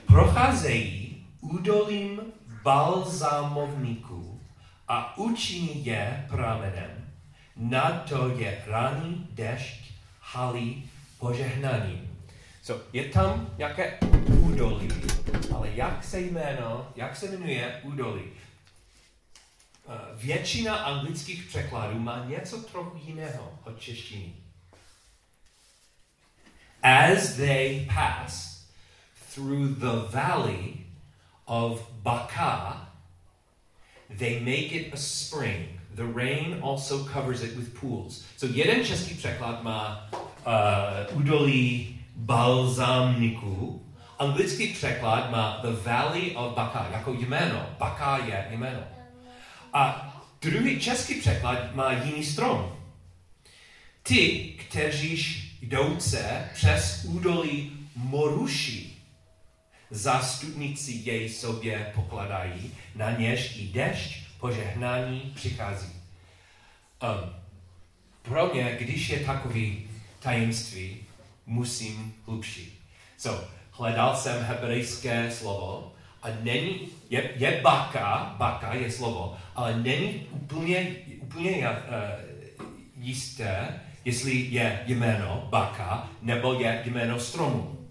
Procházejí 0.07 1.27
údolím 1.41 2.21
balzámovníků 2.63 4.41
a 4.89 5.19
učiní 5.19 5.87
je 5.87 6.27
pramenem. 6.31 7.13
Na 7.57 7.91
to 7.91 8.29
je 8.29 8.65
raný 8.67 9.29
dešť 9.31 9.93
halí 10.21 10.91
požehnaním. 11.19 12.04
So, 12.65 12.85
je 12.93 13.05
tam 13.05 13.55
nějaké 13.59 13.99
údolí, 14.41 14.89
ale 15.55 15.71
jak 15.71 16.05
se 16.05 16.21
jméno, 16.21 16.93
jak 16.97 17.17
se 17.17 17.31
jmenuje 17.31 17.81
údolí? 17.83 18.23
Uh, 18.23 19.95
většina 20.15 20.77
anglických 20.77 21.43
překladů 21.43 21.99
má 21.99 22.25
něco 22.25 22.63
trochu 22.63 23.01
jiného 23.05 23.59
od 23.65 23.81
češtiny. 23.81 24.33
As 26.83 27.37
they 27.37 27.89
pass 27.95 28.65
through 29.35 29.69
the 29.69 30.17
valley 30.17 30.75
of 31.45 31.91
Baca, 31.91 32.89
they 34.19 34.41
make 34.41 34.75
it 34.75 34.95
a 34.95 34.97
spring. 34.97 35.81
The 35.91 36.13
rain 36.15 36.61
also 36.63 37.05
covers 37.05 37.43
it 37.43 37.57
with 37.57 37.81
pools. 37.81 38.25
So 38.37 38.55
jeden 38.57 38.85
český 38.85 39.15
překlad 39.15 39.63
má 39.63 40.11
uh, 40.13 41.19
údolí 41.19 41.94
balzámniku. 42.15 43.87
Anglický 44.19 44.73
překlad 44.73 45.31
má 45.31 45.59
The 45.63 45.89
Valley 45.89 46.37
of 46.37 46.55
Baca, 46.55 46.89
jako 46.93 47.13
jméno. 47.13 47.67
Baca 47.79 48.19
je 48.19 48.49
jméno. 48.51 48.81
A 49.73 50.11
druhý 50.43 50.81
český 50.81 51.15
překlad 51.15 51.75
má 51.75 51.93
jiný 51.93 52.25
strom. 52.25 52.77
Ty, 54.03 54.55
kteří 54.59 55.45
jdouce 55.63 56.49
přes 56.55 57.05
údolí 57.05 57.73
Moruši, 57.97 58.91
zástupníci 59.91 60.93
jej 60.93 61.29
sobě 61.29 61.93
pokladají, 61.95 62.73
na 62.95 63.11
něž 63.11 63.57
i 63.57 63.69
dešť 63.69 64.25
požehnání 64.41 65.33
přichází. 65.35 65.93
Um, 67.03 67.35
pro 68.23 68.51
mě, 68.55 68.77
když 68.81 69.09
je 69.09 69.21
takový 69.21 69.89
tajemství, 70.21 71.04
musím 71.47 72.15
hlubší. 72.27 72.81
So, 73.17 73.45
hledal 73.71 74.17
jsem 74.17 74.43
hebrejské 74.43 75.31
slovo 75.31 75.93
a 76.23 76.29
není, 76.43 76.89
je, 77.11 77.31
je 77.37 77.61
baka, 77.63 78.35
baka 78.39 78.75
je 78.75 78.91
slovo, 78.91 79.37
ale 79.55 79.79
není 79.79 80.27
úplně, 80.31 80.97
úplně 81.21 81.51
uh, 81.51 81.57
jisté, 82.97 83.81
jestli 84.05 84.47
je 84.51 84.85
jméno 84.87 85.47
baka 85.51 86.09
nebo 86.23 86.55
je 86.55 86.83
jméno 86.87 87.21
stromu. 87.21 87.89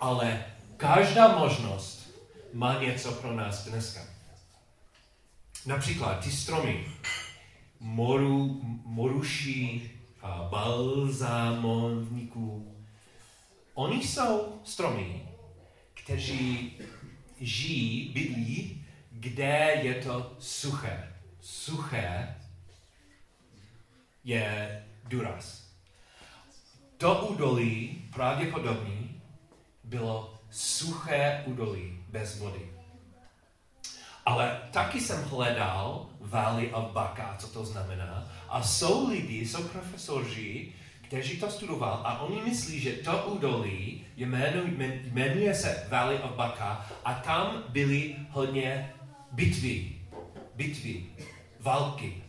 Ale 0.00 0.44
každá 0.76 1.38
možnost 1.38 2.10
má 2.52 2.82
něco 2.82 3.12
pro 3.12 3.32
nás 3.32 3.68
dneska. 3.68 4.00
Například 5.66 6.24
ty 6.24 6.32
stromy, 6.32 6.86
moru, 7.80 8.60
moruší, 8.84 9.90
balzámovníků, 10.50 12.73
Oni 13.74 14.02
jsou 14.02 14.60
stromy, 14.64 15.28
kteří 15.94 16.78
žijí, 17.40 18.08
bydlí, 18.08 18.86
kde 19.10 19.80
je 19.82 19.94
to 19.94 20.36
suché. 20.38 21.12
Suché 21.40 22.34
je 24.24 24.84
důraz. 25.04 25.64
To 26.96 27.26
údolí 27.26 28.08
pravděpodobně 28.12 29.08
bylo 29.84 30.34
suché 30.50 31.42
údolí 31.46 32.04
bez 32.08 32.38
vody. 32.38 32.72
Ale 34.26 34.60
taky 34.70 35.00
jsem 35.00 35.24
hledal 35.24 36.06
Valley 36.20 36.70
of 36.72 36.92
Baca, 36.92 37.36
co 37.38 37.48
to 37.48 37.64
znamená. 37.64 38.32
A 38.48 38.62
jsou 38.62 39.08
lidi, 39.08 39.46
jsou 39.46 39.68
profesoři, 39.68 40.72
kteří 41.06 41.36
to 41.36 41.50
studoval 41.50 42.00
a 42.04 42.20
oni 42.20 42.42
myslí, 42.42 42.80
že 42.80 42.92
to 42.92 43.24
údolí 43.26 44.04
jmenuje 45.12 45.54
se 45.54 45.86
Valley 45.90 46.18
of 46.18 46.36
Baca 46.36 46.86
a 47.04 47.14
tam 47.14 47.62
byly 47.68 48.16
hodně 48.30 48.94
bitvy, 49.32 49.92
bitvy, 50.54 51.06
války. 51.60 52.22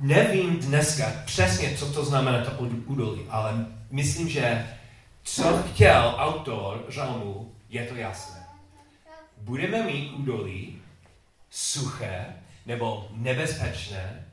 Nevím 0.00 0.58
dneska 0.58 1.12
přesně, 1.24 1.76
co 1.76 1.92
to 1.92 2.04
znamená 2.04 2.44
to 2.44 2.50
údolí, 2.86 3.22
ale 3.28 3.66
myslím, 3.90 4.28
že 4.28 4.76
co 5.22 5.62
chtěl 5.62 6.14
autor 6.18 6.84
žalmu, 6.88 7.54
je 7.68 7.86
to 7.86 7.94
jasné. 7.94 8.46
Budeme 9.36 9.82
mít 9.82 10.12
údolí 10.12 10.78
suché 11.50 12.26
nebo 12.66 13.08
nebezpečné, 13.12 14.25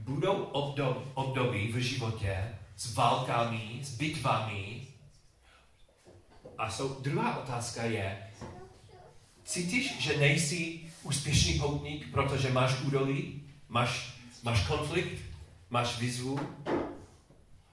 budou 0.00 0.34
obdob, 0.34 1.08
období 1.14 1.72
v 1.72 1.76
životě 1.76 2.58
s 2.76 2.94
válkami, 2.94 3.80
s 3.82 3.96
bitvami. 3.96 4.86
A 6.58 6.70
jsou, 6.70 7.00
druhá 7.00 7.38
otázka 7.38 7.82
je, 7.82 8.30
cítíš, 9.44 9.98
že 9.98 10.18
nejsi 10.18 10.80
úspěšný 11.02 11.58
poutník, 11.58 12.10
protože 12.12 12.52
máš 12.52 12.80
údolí, 12.80 13.42
máš, 13.68 14.14
máš 14.42 14.66
konflikt, 14.66 15.22
máš 15.70 15.98
výzvu, 15.98 16.40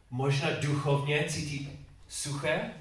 možná 0.09 0.49
duchovně 0.51 1.25
cítit 1.29 1.69
suché? 2.09 2.71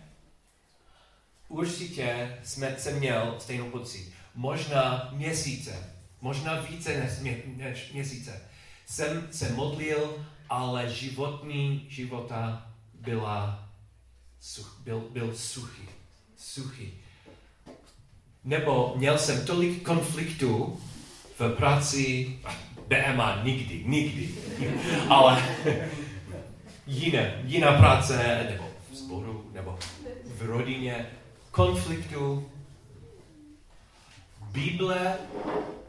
Určitě 1.49 2.39
jsme, 2.45 2.77
jsem 2.79 2.99
měl 2.99 3.37
stejnou 3.39 3.71
pocit. 3.71 4.13
Možná 4.35 5.09
měsíce, 5.13 5.91
možná 6.21 6.61
více 6.61 6.99
než, 6.99 7.13
než 7.57 7.93
měsíce 7.93 8.43
jsem 8.87 9.29
se 9.31 9.53
modlil, 9.53 10.27
ale 10.49 10.91
životní 10.91 11.87
života 11.89 12.71
byla, 12.95 13.69
such, 14.41 14.81
byl, 14.85 15.01
byl 15.11 15.35
suchý. 15.35 15.83
Suchý. 16.37 16.93
Nebo 18.45 18.95
měl 18.97 19.19
jsem 19.19 19.47
tolik 19.47 19.83
konfliktů 19.83 20.81
v 21.39 21.55
práci, 21.57 22.39
BMA 22.89 23.43
nikdy, 23.45 23.85
nikdy, 23.87 24.35
ale 25.09 25.57
jiné, 26.87 27.43
jiná 27.45 27.73
práce, 27.73 28.47
nebo 28.51 28.69
v 28.91 28.95
sboru, 28.95 29.51
nebo 29.53 29.79
v 30.25 30.43
rodině, 30.43 31.07
konfliktu. 31.51 32.51
Bible 34.53 35.19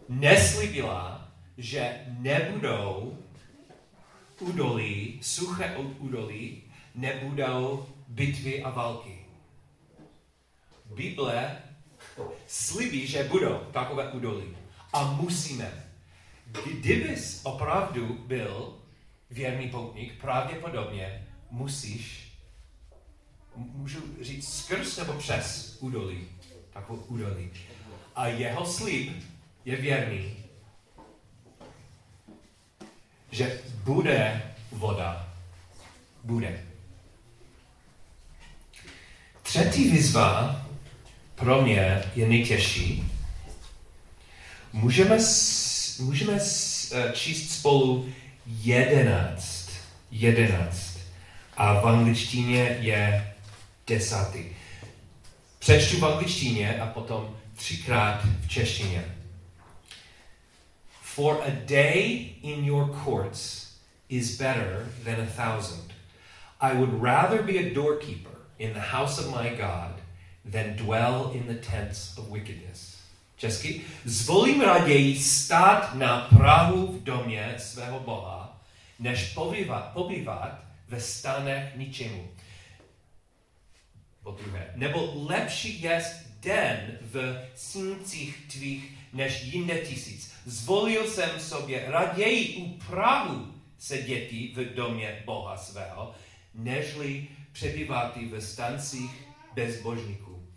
neslibila, 0.09 1.16
že 1.57 2.05
nebudou 2.07 3.17
údolí, 4.39 5.19
suché 5.21 5.77
údolí, 5.77 6.63
nebudou 6.95 7.85
bitvy 8.07 8.63
a 8.63 8.69
války. 8.69 9.25
Bible 10.85 11.61
slibí, 12.47 13.07
že 13.07 13.23
budou 13.23 13.57
takové 13.71 14.11
údolí. 14.11 14.57
A 14.93 15.11
musíme. 15.11 15.83
Kdybys 16.45 17.41
opravdu 17.43 18.13
byl 18.27 18.77
věrný 19.29 19.69
poutník, 19.69 20.21
pravděpodobně 20.21 21.27
musíš, 21.51 22.33
můžu 23.55 23.99
říct 24.21 24.53
skrz 24.53 24.97
nebo 24.97 25.13
přes 25.13 25.77
údolí, 25.79 26.27
takovou 26.73 26.99
údolí. 26.99 27.51
A 28.15 28.27
jeho 28.27 28.65
slib 28.65 29.23
je 29.65 29.75
věrný 29.75 30.46
že 33.37 33.59
bude 33.83 34.41
voda. 34.71 35.29
Bude. 36.23 36.63
Třetí 39.43 39.89
výzva 39.89 40.61
pro 41.35 41.61
mě 41.61 42.03
je 42.15 42.27
nejtěžší. 42.27 43.11
Můžeme, 44.73 45.17
můžeme 45.99 46.33
eh, 46.33 47.11
číst 47.13 47.59
spolu 47.59 48.09
jedenáct. 48.45 49.69
Jedenáct. 50.11 50.97
A 51.57 51.73
v 51.73 51.87
angličtině 51.87 52.77
je 52.79 53.33
desátý. 53.87 54.43
Přečtu 55.59 55.97
v 55.97 56.05
angličtině 56.05 56.79
a 56.79 56.85
potom 56.85 57.35
třikrát 57.55 58.25
v 58.41 58.47
češtině. 58.47 59.16
For 61.17 61.41
a 61.43 61.49
day 61.49 62.35
in 62.43 62.63
your 62.63 62.89
courts 62.89 63.73
is 64.07 64.37
better 64.37 64.85
than 65.03 65.19
a 65.19 65.25
thousand. 65.25 65.91
I 66.61 66.73
would 66.73 67.01
rather 67.01 67.41
be 67.41 67.57
a 67.57 67.73
doorkeeper 67.73 68.37
in 68.59 68.73
the 68.73 68.93
house 68.93 69.17
of 69.17 69.31
my 69.31 69.49
God 69.55 69.93
than 70.45 70.77
dwell 70.77 71.31
in 71.33 71.47
the 71.47 71.55
tents 71.55 72.15
of 72.19 72.29
wickedness. 72.29 73.01
Česky. 73.37 73.81
Zvolím 74.05 74.61
raději 74.61 75.19
stát 75.19 75.95
na 75.95 76.21
Prahu 76.21 76.87
v 76.87 77.03
domě 77.03 77.55
svého 77.57 77.99
Boha, 77.99 78.61
než 78.99 79.33
pobývat, 79.33 79.93
pobývat 79.93 80.63
ve 80.87 81.01
stanech 81.01 81.75
ničemu. 81.75 82.27
Po 84.23 84.31
druhé, 84.31 84.71
nebo 84.75 85.13
lepší 85.15 85.81
je 85.81 86.03
den 86.41 86.97
v 87.01 87.41
síncích 87.55 88.47
tvých 88.51 88.96
než 89.17 89.43
jinde 89.43 89.77
tisíc. 89.77 90.33
Zvolil 90.45 91.07
jsem 91.07 91.39
sobě 91.39 91.85
raději 91.87 92.55
u 92.57 92.77
Prahu 92.77 93.53
seděti 93.77 94.53
v 94.55 94.75
domě 94.75 95.23
Boha 95.25 95.57
svého, 95.57 96.15
nežli 96.53 97.27
přebývat 97.51 98.17
ve 98.17 98.41
stancích 98.41 99.11
bezbožníků. 99.53 100.47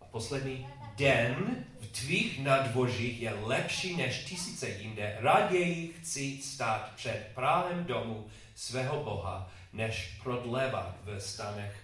A 0.00 0.04
poslední, 0.04 0.66
den 0.96 1.64
v 1.80 1.86
tvých 1.86 2.42
nadvožích 2.42 3.22
je 3.22 3.34
lepší 3.34 3.96
než 3.96 4.24
tisíce 4.24 4.68
jinde. 4.68 5.16
Raději 5.20 5.94
chci 6.00 6.38
stát 6.42 6.92
před 6.96 7.30
právem 7.34 7.84
domu 7.84 8.26
svého 8.54 9.04
Boha, 9.04 9.50
než 9.72 10.18
prodlevat 10.22 10.96
ve 11.04 11.20
stanech 11.20 11.76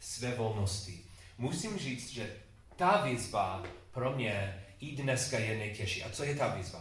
své 0.00 0.34
volnosti. 0.34 1.00
Musím 1.38 1.78
říct, 1.78 2.10
že 2.10 2.30
ta 2.76 3.04
výzva 3.04 3.62
pro 3.92 4.12
mě 4.12 4.64
i 4.80 4.96
dneska 4.96 5.38
je 5.38 5.58
nejtěžší. 5.58 6.04
A 6.04 6.10
co 6.10 6.24
je 6.24 6.34
ta 6.34 6.48
výzva? 6.48 6.80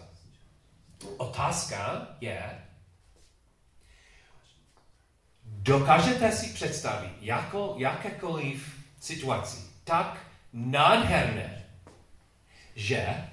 Otázka 1.18 2.08
je, 2.22 2.62
dokážete 5.44 6.32
si 6.32 6.54
představit 6.54 7.14
jako, 7.22 7.76
jakékoliv 7.78 8.78
situaci 9.00 9.58
tak 9.84 10.26
nádherné, 10.54 11.66
že 12.76 13.30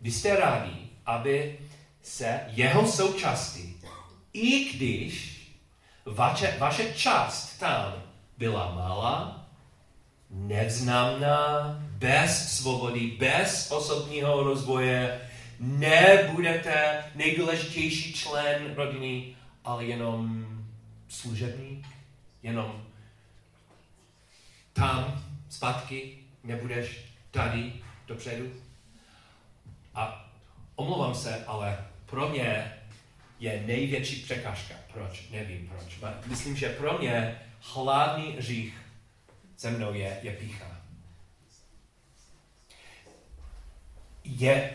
byste 0.00 0.36
rádi, 0.36 0.88
aby 1.06 1.58
se 2.02 2.40
jeho 2.46 2.86
součástí, 2.86 3.80
i 4.32 4.64
když 4.72 5.42
vaše, 6.06 6.56
vaše 6.58 6.94
část 6.94 7.58
tam 7.58 8.02
byla 8.38 8.74
malá, 8.74 9.46
nevznámná, 10.30 11.78
bez 12.02 12.56
svobody, 12.56 13.16
bez 13.18 13.70
osobního 13.70 14.42
rozvoje, 14.42 15.20
nebudete 15.60 17.04
nejdůležitější 17.14 18.12
člen 18.12 18.74
rodiny, 18.74 19.36
ale 19.64 19.84
jenom 19.84 20.46
služebník, 21.08 21.86
jenom 22.42 22.84
tam 24.72 25.24
zpátky, 25.48 26.18
nebudeš 26.44 27.04
tady 27.30 27.72
dopředu. 28.06 28.52
A 29.94 30.30
omlouvám 30.76 31.14
se, 31.14 31.44
ale 31.46 31.86
pro 32.06 32.28
mě 32.28 32.72
je 33.40 33.62
největší 33.66 34.22
překážka. 34.22 34.74
Proč? 34.92 35.28
Nevím 35.30 35.68
proč. 35.68 36.12
Myslím, 36.26 36.56
že 36.56 36.68
pro 36.68 36.98
mě 36.98 37.40
hlavní 37.60 38.36
řích 38.38 38.82
se 39.56 39.70
mnou 39.70 39.94
je, 39.94 40.18
je 40.22 40.32
pícha. 40.32 40.81
Je 44.24 44.70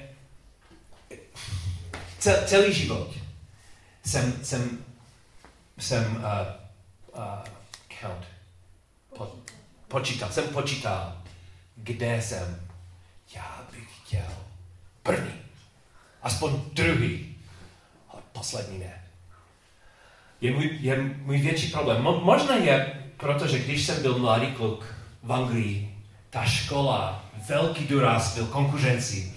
celý 2.45 2.73
život 2.73 3.13
jsem, 4.05 4.33
jsem, 4.43 4.85
jsem 5.77 6.15
uh, 6.15 6.23
uh, 7.17 7.43
count, 8.01 8.25
po, 9.17 9.35
počítal, 9.87 10.29
jsem 10.31 10.47
počítal, 10.47 11.21
kde 11.75 12.21
jsem. 12.21 12.67
Já 13.35 13.61
bych 13.71 13.97
chtěl 13.97 14.27
první, 15.03 15.33
aspoň 16.23 16.51
druhý, 16.73 17.35
ale 18.09 18.21
poslední 18.31 18.79
ne. 18.79 19.03
Je 20.41 20.51
můj, 20.51 20.77
je 20.81 21.01
můj 21.01 21.37
větší 21.37 21.71
problém. 21.71 22.01
Mo, 22.01 22.19
možná 22.19 22.55
je, 22.55 23.03
protože 23.17 23.59
když 23.59 23.85
jsem 23.85 24.01
byl 24.01 24.17
mladý 24.17 24.47
kluk 24.47 24.95
v 25.23 25.33
Anglii, 25.33 25.95
ta 26.29 26.45
škola, 26.45 27.25
velký 27.47 27.87
důraz 27.87 28.35
byl 28.35 28.45
konkurenci 28.45 29.36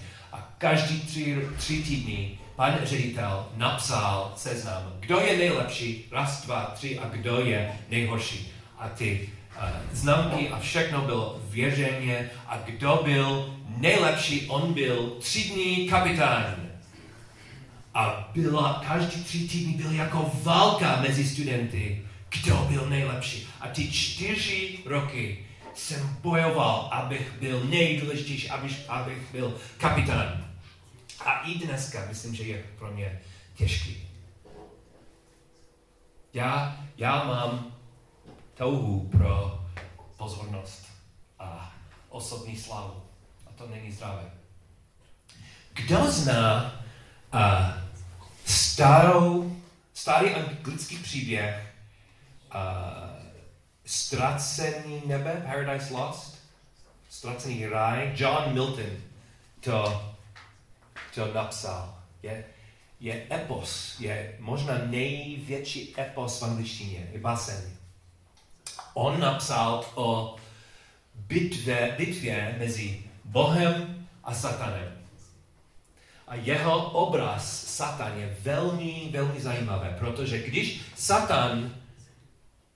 každý 0.61 0.99
tři, 0.99 1.37
tři 1.57 1.83
týdny 1.83 2.31
pan 2.55 2.79
ředitel 2.83 3.47
napsal 3.57 4.33
seznam, 4.35 4.93
kdo 4.99 5.19
je 5.19 5.37
nejlepší, 5.37 6.05
raz, 6.11 6.45
dva, 6.45 6.71
tři 6.75 6.99
a 6.99 7.07
kdo 7.07 7.39
je 7.39 7.71
nejhorší. 7.89 8.51
A 8.79 8.89
ty 8.89 9.29
uh, 9.57 9.69
známky 9.91 10.49
a 10.49 10.59
všechno 10.59 11.01
bylo 11.01 11.41
věřeně 11.49 12.29
a 12.47 12.57
kdo 12.57 13.01
byl 13.03 13.55
nejlepší, 13.77 14.47
on 14.47 14.73
byl 14.73 15.15
třídní 15.19 15.89
kapitán. 15.89 16.55
A 17.93 18.29
byla, 18.33 18.83
každý 18.87 19.23
tři 19.23 19.39
týdny 19.39 19.73
byl 19.73 19.91
jako 19.91 20.31
válka 20.43 21.01
mezi 21.01 21.27
studenty, 21.27 22.01
kdo 22.29 22.55
byl 22.69 22.89
nejlepší. 22.89 23.47
A 23.61 23.67
ty 23.67 23.91
čtyři 23.91 24.79
roky 24.85 25.45
jsem 25.73 26.17
bojoval, 26.21 26.89
abych 26.91 27.31
byl 27.39 27.63
nejdůležitější, 27.63 28.49
abych, 28.49 28.79
abych 28.89 29.17
byl 29.31 29.57
kapitán. 29.77 30.50
A 31.25 31.39
i 31.39 31.55
dneska 31.55 32.05
myslím, 32.09 32.35
že 32.35 32.43
je 32.43 32.63
pro 32.77 32.91
mě 32.91 33.21
těžký. 33.55 34.07
Já, 36.33 36.77
já 36.97 37.23
mám 37.23 37.73
touhu 38.53 39.09
pro 39.09 39.65
pozornost 40.17 40.85
a 41.39 41.73
osobní 42.09 42.57
slavu. 42.57 43.03
A 43.47 43.49
to 43.57 43.67
není 43.67 43.91
zdravé. 43.91 44.31
Kdo 45.73 46.11
zná 46.11 46.73
uh, 47.33 47.39
starou, 48.45 49.57
starý 49.93 50.29
anglický 50.29 50.97
příběh 50.97 51.73
uh, 52.55 53.21
Ztracený 53.85 55.01
nebe, 55.05 55.43
Paradise 55.45 55.93
Lost, 55.93 56.39
Ztracený 57.09 57.65
ráj, 57.67 58.11
John 58.15 58.53
Milton 58.53 58.97
to 59.59 60.10
to 61.15 61.33
napsal, 61.33 61.97
je, 62.23 62.43
je 62.99 63.27
epos, 63.31 63.99
je 63.99 64.35
možná 64.39 64.77
největší 64.85 65.95
epos 65.99 66.39
v 66.39 66.45
angličtině, 66.45 67.09
je 67.11 67.19
basen. 67.19 67.77
On 68.93 69.19
napsal 69.19 69.85
o 69.95 70.35
bitvě, 71.15 71.95
bitvě 71.97 72.55
mezi 72.59 73.03
Bohem 73.25 74.07
a 74.23 74.33
Satanem. 74.33 74.97
A 76.27 76.35
jeho 76.35 76.89
obraz 76.89 77.67
Satan 77.67 78.19
je 78.19 78.37
velmi, 78.41 79.09
velmi 79.11 79.41
zajímavý, 79.41 79.89
protože 79.99 80.37
když 80.37 80.81
Satan 80.95 81.75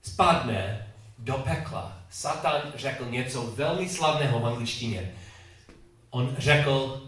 spadne 0.02 0.86
do 1.18 1.34
pekla, 1.34 1.98
Satan 2.10 2.60
řekl 2.74 3.04
něco 3.10 3.42
velmi 3.42 3.88
slavného 3.88 4.40
v 4.40 4.46
angličtině. 4.46 5.12
On 6.10 6.36
řekl, 6.38 7.02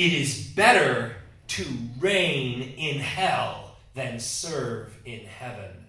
It 0.00 0.14
is 0.14 0.52
better 0.56 1.16
to 1.48 1.64
reign 1.98 2.62
in 2.78 3.00
hell 3.00 3.76
than 3.92 4.18
serve 4.18 4.96
in 5.04 5.26
heaven. 5.26 5.86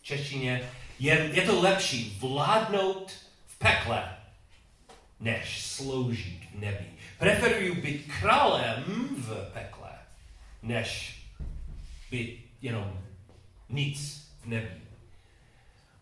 V 0.00 0.02
češtině 0.02 0.70
je, 0.98 1.30
je 1.32 1.42
to 1.42 1.60
lepší 1.60 2.18
vládnout 2.20 3.12
v 3.46 3.58
pekle, 3.58 4.16
než 5.20 5.62
sloužit 5.62 6.40
v 6.54 6.60
nebi. 6.60 6.86
Preferuju 7.18 7.74
být 7.74 8.12
králem 8.20 8.84
v 9.18 9.50
pekle, 9.52 9.90
než 10.62 11.20
být 12.10 12.50
jenom 12.62 13.00
nic 13.68 14.28
v 14.42 14.46
nebi. 14.46 14.80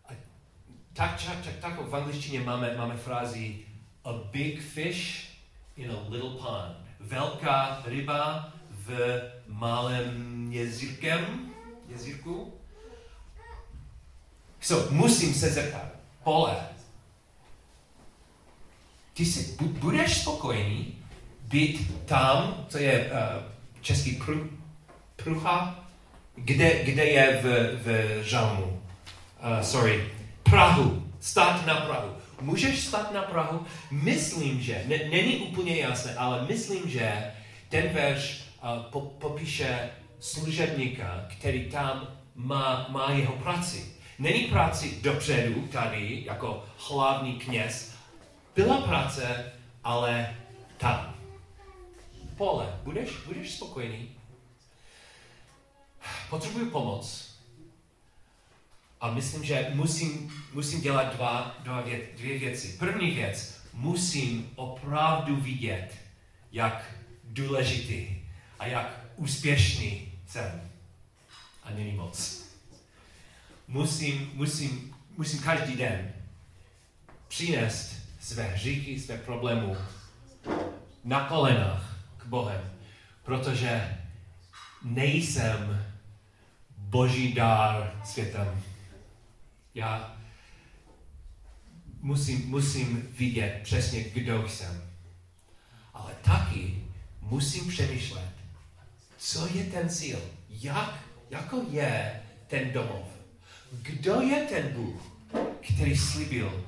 A 0.09 0.13
tak, 0.93 1.23
tak, 1.25 1.45
tak, 1.45 1.55
tak 1.61 1.79
v 1.79 1.95
angličtině 1.95 2.39
máme, 2.39 2.77
máme 2.77 2.97
frázi 2.97 3.59
a 4.03 4.13
big 4.13 4.61
fish 4.61 5.25
in 5.77 5.91
a 5.91 6.09
little 6.09 6.29
pond 6.29 6.84
velká 7.07 7.81
ryba 7.85 8.53
v 8.69 9.19
malém 9.47 10.47
jezírkem, 10.51 11.51
jezírku. 11.89 12.53
So, 14.61 14.93
musím 14.93 15.33
se 15.33 15.49
zeptat, 15.49 15.87
Pole, 16.23 16.67
ty 19.13 19.25
si 19.25 19.57
budeš 19.61 20.21
spokojený 20.21 20.97
být 21.41 22.05
tam, 22.05 22.65
co 22.69 22.77
je 22.77 23.11
uh, 23.11 23.43
český 23.81 24.11
pru, 24.11 24.49
prucha, 25.15 25.85
kde, 26.35 26.83
kde 26.83 27.05
je 27.05 27.41
v, 27.43 27.45
v 27.83 28.23
žalmu, 28.23 28.65
uh, 28.65 29.61
sorry, 29.61 30.11
Prahu, 30.43 31.11
stát 31.19 31.65
na 31.65 31.75
Prahu 31.75 32.15
můžeš 32.41 32.85
stát 32.85 33.11
na 33.13 33.21
Prahu? 33.21 33.65
Myslím, 33.91 34.61
že, 34.61 34.83
ne, 34.87 34.97
není 34.97 35.37
úplně 35.37 35.75
jasné, 35.75 36.15
ale 36.15 36.45
myslím, 36.49 36.89
že 36.89 37.31
ten 37.69 37.89
verš 37.93 38.43
uh, 38.63 38.83
po, 38.83 39.01
popíše 39.01 39.89
služebníka, 40.19 41.25
který 41.37 41.71
tam 41.71 42.07
má, 42.35 42.87
má 42.89 43.11
jeho 43.11 43.33
práci. 43.33 43.95
Není 44.19 44.43
práci 44.43 44.99
dopředu 45.01 45.67
tady 45.67 46.23
jako 46.25 46.65
hlavní 46.89 47.33
kněz. 47.33 47.95
Byla 48.55 48.81
práce, 48.81 49.51
ale 49.83 50.35
tam. 50.77 51.15
pole. 52.37 52.79
Budeš, 52.83 53.09
budeš 53.27 53.51
spokojený? 53.51 54.09
Potřebuji 56.29 56.65
pomoc. 56.71 57.34
A 59.05 59.11
myslím, 59.11 59.43
že 59.43 59.67
musím, 59.73 60.31
musím 60.53 60.81
dělat 60.81 61.15
dva, 61.15 61.57
dva 61.63 61.81
vě, 61.81 62.01
dvě 62.17 62.39
věci. 62.39 62.75
První 62.79 63.11
věc, 63.11 63.61
musím 63.73 64.49
opravdu 64.55 65.35
vidět, 65.35 65.95
jak 66.51 66.91
důležitý 67.23 68.07
a 68.59 68.65
jak 68.67 69.05
úspěšný 69.15 70.11
jsem. 70.27 70.61
A 71.63 71.71
není 71.71 71.91
moc. 71.91 72.45
Musím, 73.67 74.31
musím, 74.33 74.95
musím 75.17 75.39
každý 75.39 75.75
den 75.75 76.13
přinést 77.27 77.95
své 78.19 78.43
hříchy, 78.43 78.99
své 78.99 79.17
problémy 79.17 79.75
na 81.03 81.27
kolenách 81.27 81.97
k 82.17 82.25
Bohem, 82.25 82.71
protože 83.23 83.97
nejsem 84.83 85.85
boží 86.77 87.33
dár 87.33 88.01
světem. 88.05 88.64
Já 89.75 90.17
musím, 92.01 92.49
musím 92.49 93.07
vidět 93.17 93.59
přesně, 93.63 94.03
kdo 94.03 94.49
jsem. 94.49 94.91
Ale 95.93 96.15
taky 96.21 96.83
musím 97.21 97.67
přemýšlet, 97.67 98.31
co 99.17 99.47
je 99.47 99.63
ten 99.63 99.89
cíl, 99.89 100.21
jak, 100.49 101.03
jako 101.29 101.65
je 101.69 102.23
ten 102.47 102.71
domov. 102.71 103.07
Kdo 103.71 104.21
je 104.21 104.43
ten 104.43 104.73
Bůh, 104.73 105.01
který 105.73 105.97
slíbil 105.97 106.67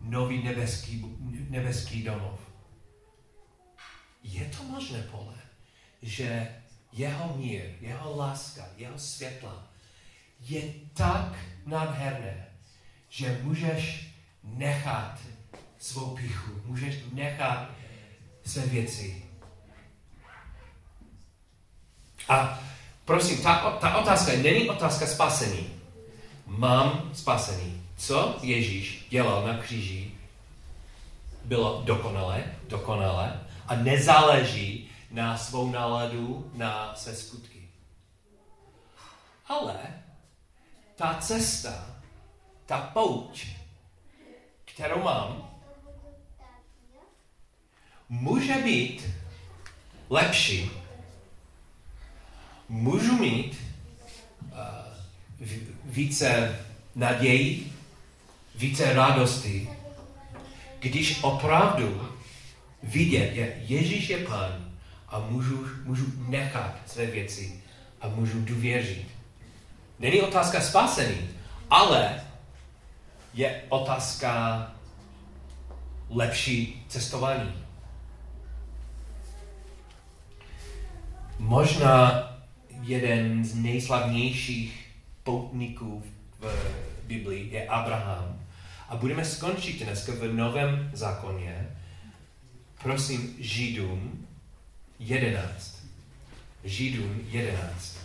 nový 0.00 0.42
nebeský, 0.42 1.04
nebeský 1.50 2.02
domov? 2.02 2.40
Je 4.22 4.44
to 4.56 4.62
možné, 4.62 5.02
pole, 5.02 5.34
že 6.02 6.48
jeho 6.92 7.36
mír, 7.36 7.62
jeho 7.80 8.16
láska, 8.16 8.68
jeho 8.76 8.98
světla 8.98 9.68
je 10.40 10.62
tak 10.94 11.38
nádherné, 11.66 12.46
že 13.08 13.38
můžeš 13.42 14.10
nechat 14.42 15.18
svou 15.78 16.16
pichu, 16.16 16.50
můžeš 16.64 16.94
nechat 17.12 17.70
své 18.44 18.66
věci. 18.66 19.22
A 22.28 22.62
prosím, 23.04 23.42
ta, 23.42 23.70
ta 23.70 23.96
otázka 23.96 24.32
není 24.32 24.70
otázka 24.70 25.06
spasení. 25.06 25.70
Mám 26.46 27.10
spasení. 27.14 27.82
Co 27.96 28.38
Ježíš 28.42 29.06
dělal 29.10 29.46
na 29.46 29.58
kříži, 29.58 30.12
bylo 31.44 31.82
dokonalé, 31.84 32.44
dokonalé 32.68 33.40
a 33.66 33.74
nezáleží 33.74 34.90
na 35.10 35.38
svou 35.38 35.70
náladu, 35.70 36.50
na 36.54 36.94
své 36.94 37.14
skutky. 37.14 37.68
Ale 39.46 39.76
ta 40.96 41.14
cesta, 41.20 41.96
ta 42.66 42.80
pouť, 42.80 43.46
kterou 44.64 45.02
mám, 45.02 45.50
může 48.08 48.54
být 48.54 49.04
lepší. 50.10 50.70
Můžu 52.68 53.12
mít 53.12 53.56
uh, 54.42 54.58
více 55.84 56.58
naději, 56.94 57.72
více 58.54 58.92
radosti, 58.92 59.68
když 60.78 61.22
opravdu 61.22 62.08
vidět, 62.82 63.34
že 63.34 63.54
Ježíš 63.58 64.08
je 64.08 64.18
Pán 64.18 64.74
a 65.08 65.18
můžu, 65.18 65.68
můžu 65.84 66.06
nechat 66.28 66.78
své 66.86 67.06
věci 67.06 67.62
a 68.00 68.08
můžu 68.08 68.40
důvěřit. 68.40 69.15
Není 69.98 70.20
otázka 70.20 70.60
spasení, 70.60 71.28
ale 71.70 72.20
je 73.34 73.62
otázka 73.68 74.66
lepší 76.10 76.84
cestování. 76.88 77.52
Možná 81.38 82.26
jeden 82.82 83.44
z 83.44 83.54
nejslavnějších 83.54 84.90
poutníků 85.22 86.02
v 86.40 86.46
Biblii 87.06 87.54
je 87.54 87.68
Abraham. 87.68 88.40
A 88.88 88.96
budeme 88.96 89.24
skončit 89.24 89.84
dneska 89.84 90.12
v 90.12 90.32
Novém 90.32 90.90
zákoně. 90.94 91.76
Prosím, 92.82 93.36
Židům 93.38 94.26
11. 94.98 95.82
Židům 96.64 97.20
11. 97.30 97.98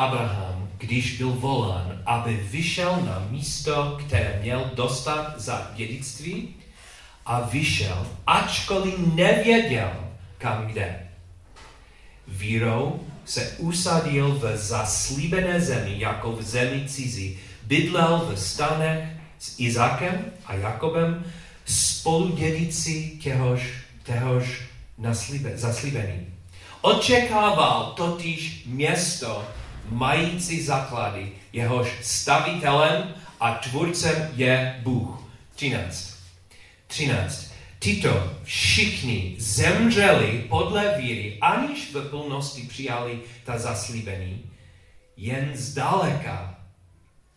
Abraham, 0.00 0.68
když 0.78 1.18
byl 1.18 1.30
volán, 1.30 2.02
aby 2.06 2.36
vyšel 2.36 3.00
na 3.04 3.26
místo, 3.30 3.98
které 4.00 4.38
měl 4.42 4.70
dostat 4.74 5.34
za 5.40 5.70
dědictví 5.74 6.54
a 7.26 7.40
vyšel, 7.40 8.06
ačkoliv 8.26 8.94
nevěděl, 9.14 9.92
kam 10.38 10.68
jde. 10.68 11.08
Vírou 12.28 13.00
se 13.24 13.56
usadil 13.58 14.34
v 14.34 14.56
zaslíbené 14.56 15.60
zemi, 15.60 15.94
jako 15.98 16.32
v 16.32 16.42
zemi 16.42 16.88
cizí. 16.88 17.38
Bydlel 17.62 18.32
v 18.32 18.40
stanech 18.40 19.08
s 19.38 19.60
Izákem 19.60 20.24
a 20.46 20.54
Jakobem, 20.54 21.24
spolu 21.64 22.36
dědici 22.36 23.18
těhož, 23.20 23.72
těhož 24.04 24.62
zaslíbený. 25.54 26.26
Očekával 26.80 27.92
totiž 27.96 28.62
město 28.66 29.44
mající 29.90 30.62
základy, 30.62 31.32
jehož 31.52 31.88
stavitelem 32.02 33.14
a 33.40 33.54
tvůrcem 33.54 34.30
je 34.36 34.80
Bůh. 34.82 35.22
13. 35.54 36.14
13. 36.86 37.50
Tito 37.78 38.32
všichni 38.44 39.36
zemřeli 39.38 40.44
podle 40.48 40.98
víry, 40.98 41.38
aniž 41.40 41.94
v 41.94 42.10
plnosti 42.10 42.62
přijali 42.62 43.20
ta 43.44 43.58
zaslíbení, 43.58 44.50
jen 45.16 45.50
zdaleka 45.54 46.58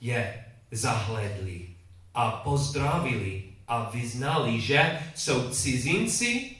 je 0.01 0.45
zahledli 0.71 1.67
a 2.13 2.31
pozdravili 2.31 3.43
a 3.67 3.89
vyznali, 3.93 4.61
že 4.61 4.99
jsou 5.15 5.49
cizinci 5.49 6.51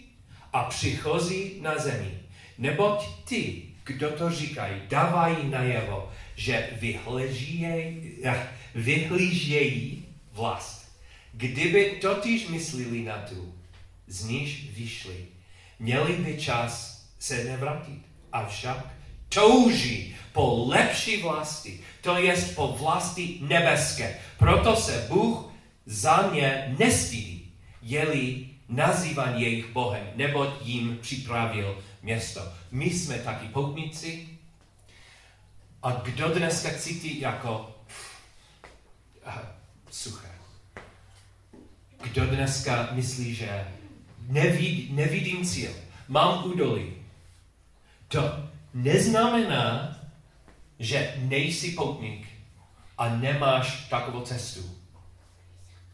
a 0.54 0.64
přichozí 0.64 1.52
na 1.62 1.78
zemi. 1.78 2.20
Neboť 2.58 3.04
ty, 3.26 3.62
kdo 3.84 4.12
to 4.12 4.30
říkají, 4.30 4.82
dávají 4.90 5.50
najevo, 5.50 6.12
že 6.36 6.70
vyhlížejí 8.76 10.06
vlast. 10.32 10.84
Kdyby 11.34 11.98
totiž 12.02 12.48
myslili 12.48 13.02
na 13.02 13.18
tu, 13.18 13.54
z 14.08 14.26
níž 14.26 14.70
vyšli, 14.74 15.26
měli 15.80 16.14
by 16.14 16.38
čas 16.38 17.04
se 17.20 17.44
nevrátit. 17.44 18.02
Avšak 18.32 18.88
touží 19.30 20.16
po 20.32 20.66
lepší 20.68 21.22
vlasti, 21.22 21.80
to 22.02 22.18
jest 22.18 22.56
po 22.56 22.68
vlasti 22.68 23.38
nebeské. 23.42 24.20
Proto 24.38 24.76
se 24.76 25.06
Bůh 25.10 25.46
za 25.86 26.30
ně 26.34 26.76
nestydí, 26.80 27.52
jeli 27.82 28.46
nazývan 28.70 29.38
jejich 29.38 29.72
Bohem, 29.72 30.08
neboť 30.16 30.50
jim 30.62 30.98
připravil 31.02 31.84
město. 32.04 32.42
My 32.72 32.86
jsme 32.86 33.20
taky 33.20 33.48
poutníci 33.48 34.30
a 35.84 35.92
kdo 35.92 36.30
dneska 36.30 36.70
cítí 36.78 37.20
jako 37.20 37.76
uh, 39.28 39.34
suché? 39.92 40.30
Kdo 42.04 42.26
dneska 42.26 42.90
myslí, 42.92 43.36
že 43.36 43.68
nevid, 44.28 44.92
nevidím 44.92 45.46
cíl, 45.46 45.72
mám 46.08 46.46
údolí? 46.46 46.94
To 48.08 48.50
neznamená, 48.74 50.00
že 50.80 51.16
nejsi 51.18 51.72
poutník 51.72 52.28
a 52.98 53.10
nemáš 53.10 53.88
takovou 53.90 54.22
cestu. 54.22 54.76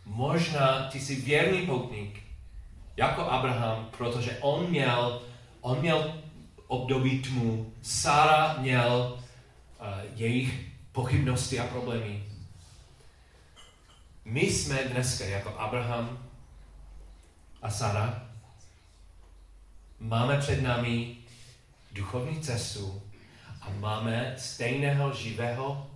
Možná 0.05 0.89
ty 0.91 0.99
jsi 0.99 1.15
věrný 1.15 1.65
poutník, 1.65 2.19
jako 2.97 3.21
Abraham, 3.21 3.89
protože 3.97 4.37
on 4.41 4.69
měl, 4.69 5.21
on 5.61 5.79
měl 5.79 6.21
období 6.67 7.21
tmu, 7.21 7.73
Sara 7.81 8.55
měl 8.59 9.19
uh, 9.79 9.87
jejich 10.15 10.65
pochybnosti 10.91 11.59
a 11.59 11.67
problémy. 11.67 12.23
My 14.25 14.41
jsme 14.41 14.83
dneska 14.83 15.25
jako 15.25 15.49
Abraham 15.49 16.19
a 17.61 17.69
Sara. 17.69 18.29
Máme 19.99 20.37
před 20.37 20.61
námi 20.61 21.17
duchovní 21.91 22.41
cestu 22.41 23.01
a 23.61 23.69
máme 23.69 24.35
stejného 24.37 25.13
živého 25.13 25.91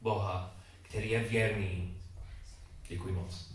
Boha, 0.00 0.56
který 0.82 1.10
je 1.10 1.20
věrný. 1.20 1.96
Děkuji 2.88 3.14
moc. 3.14 3.53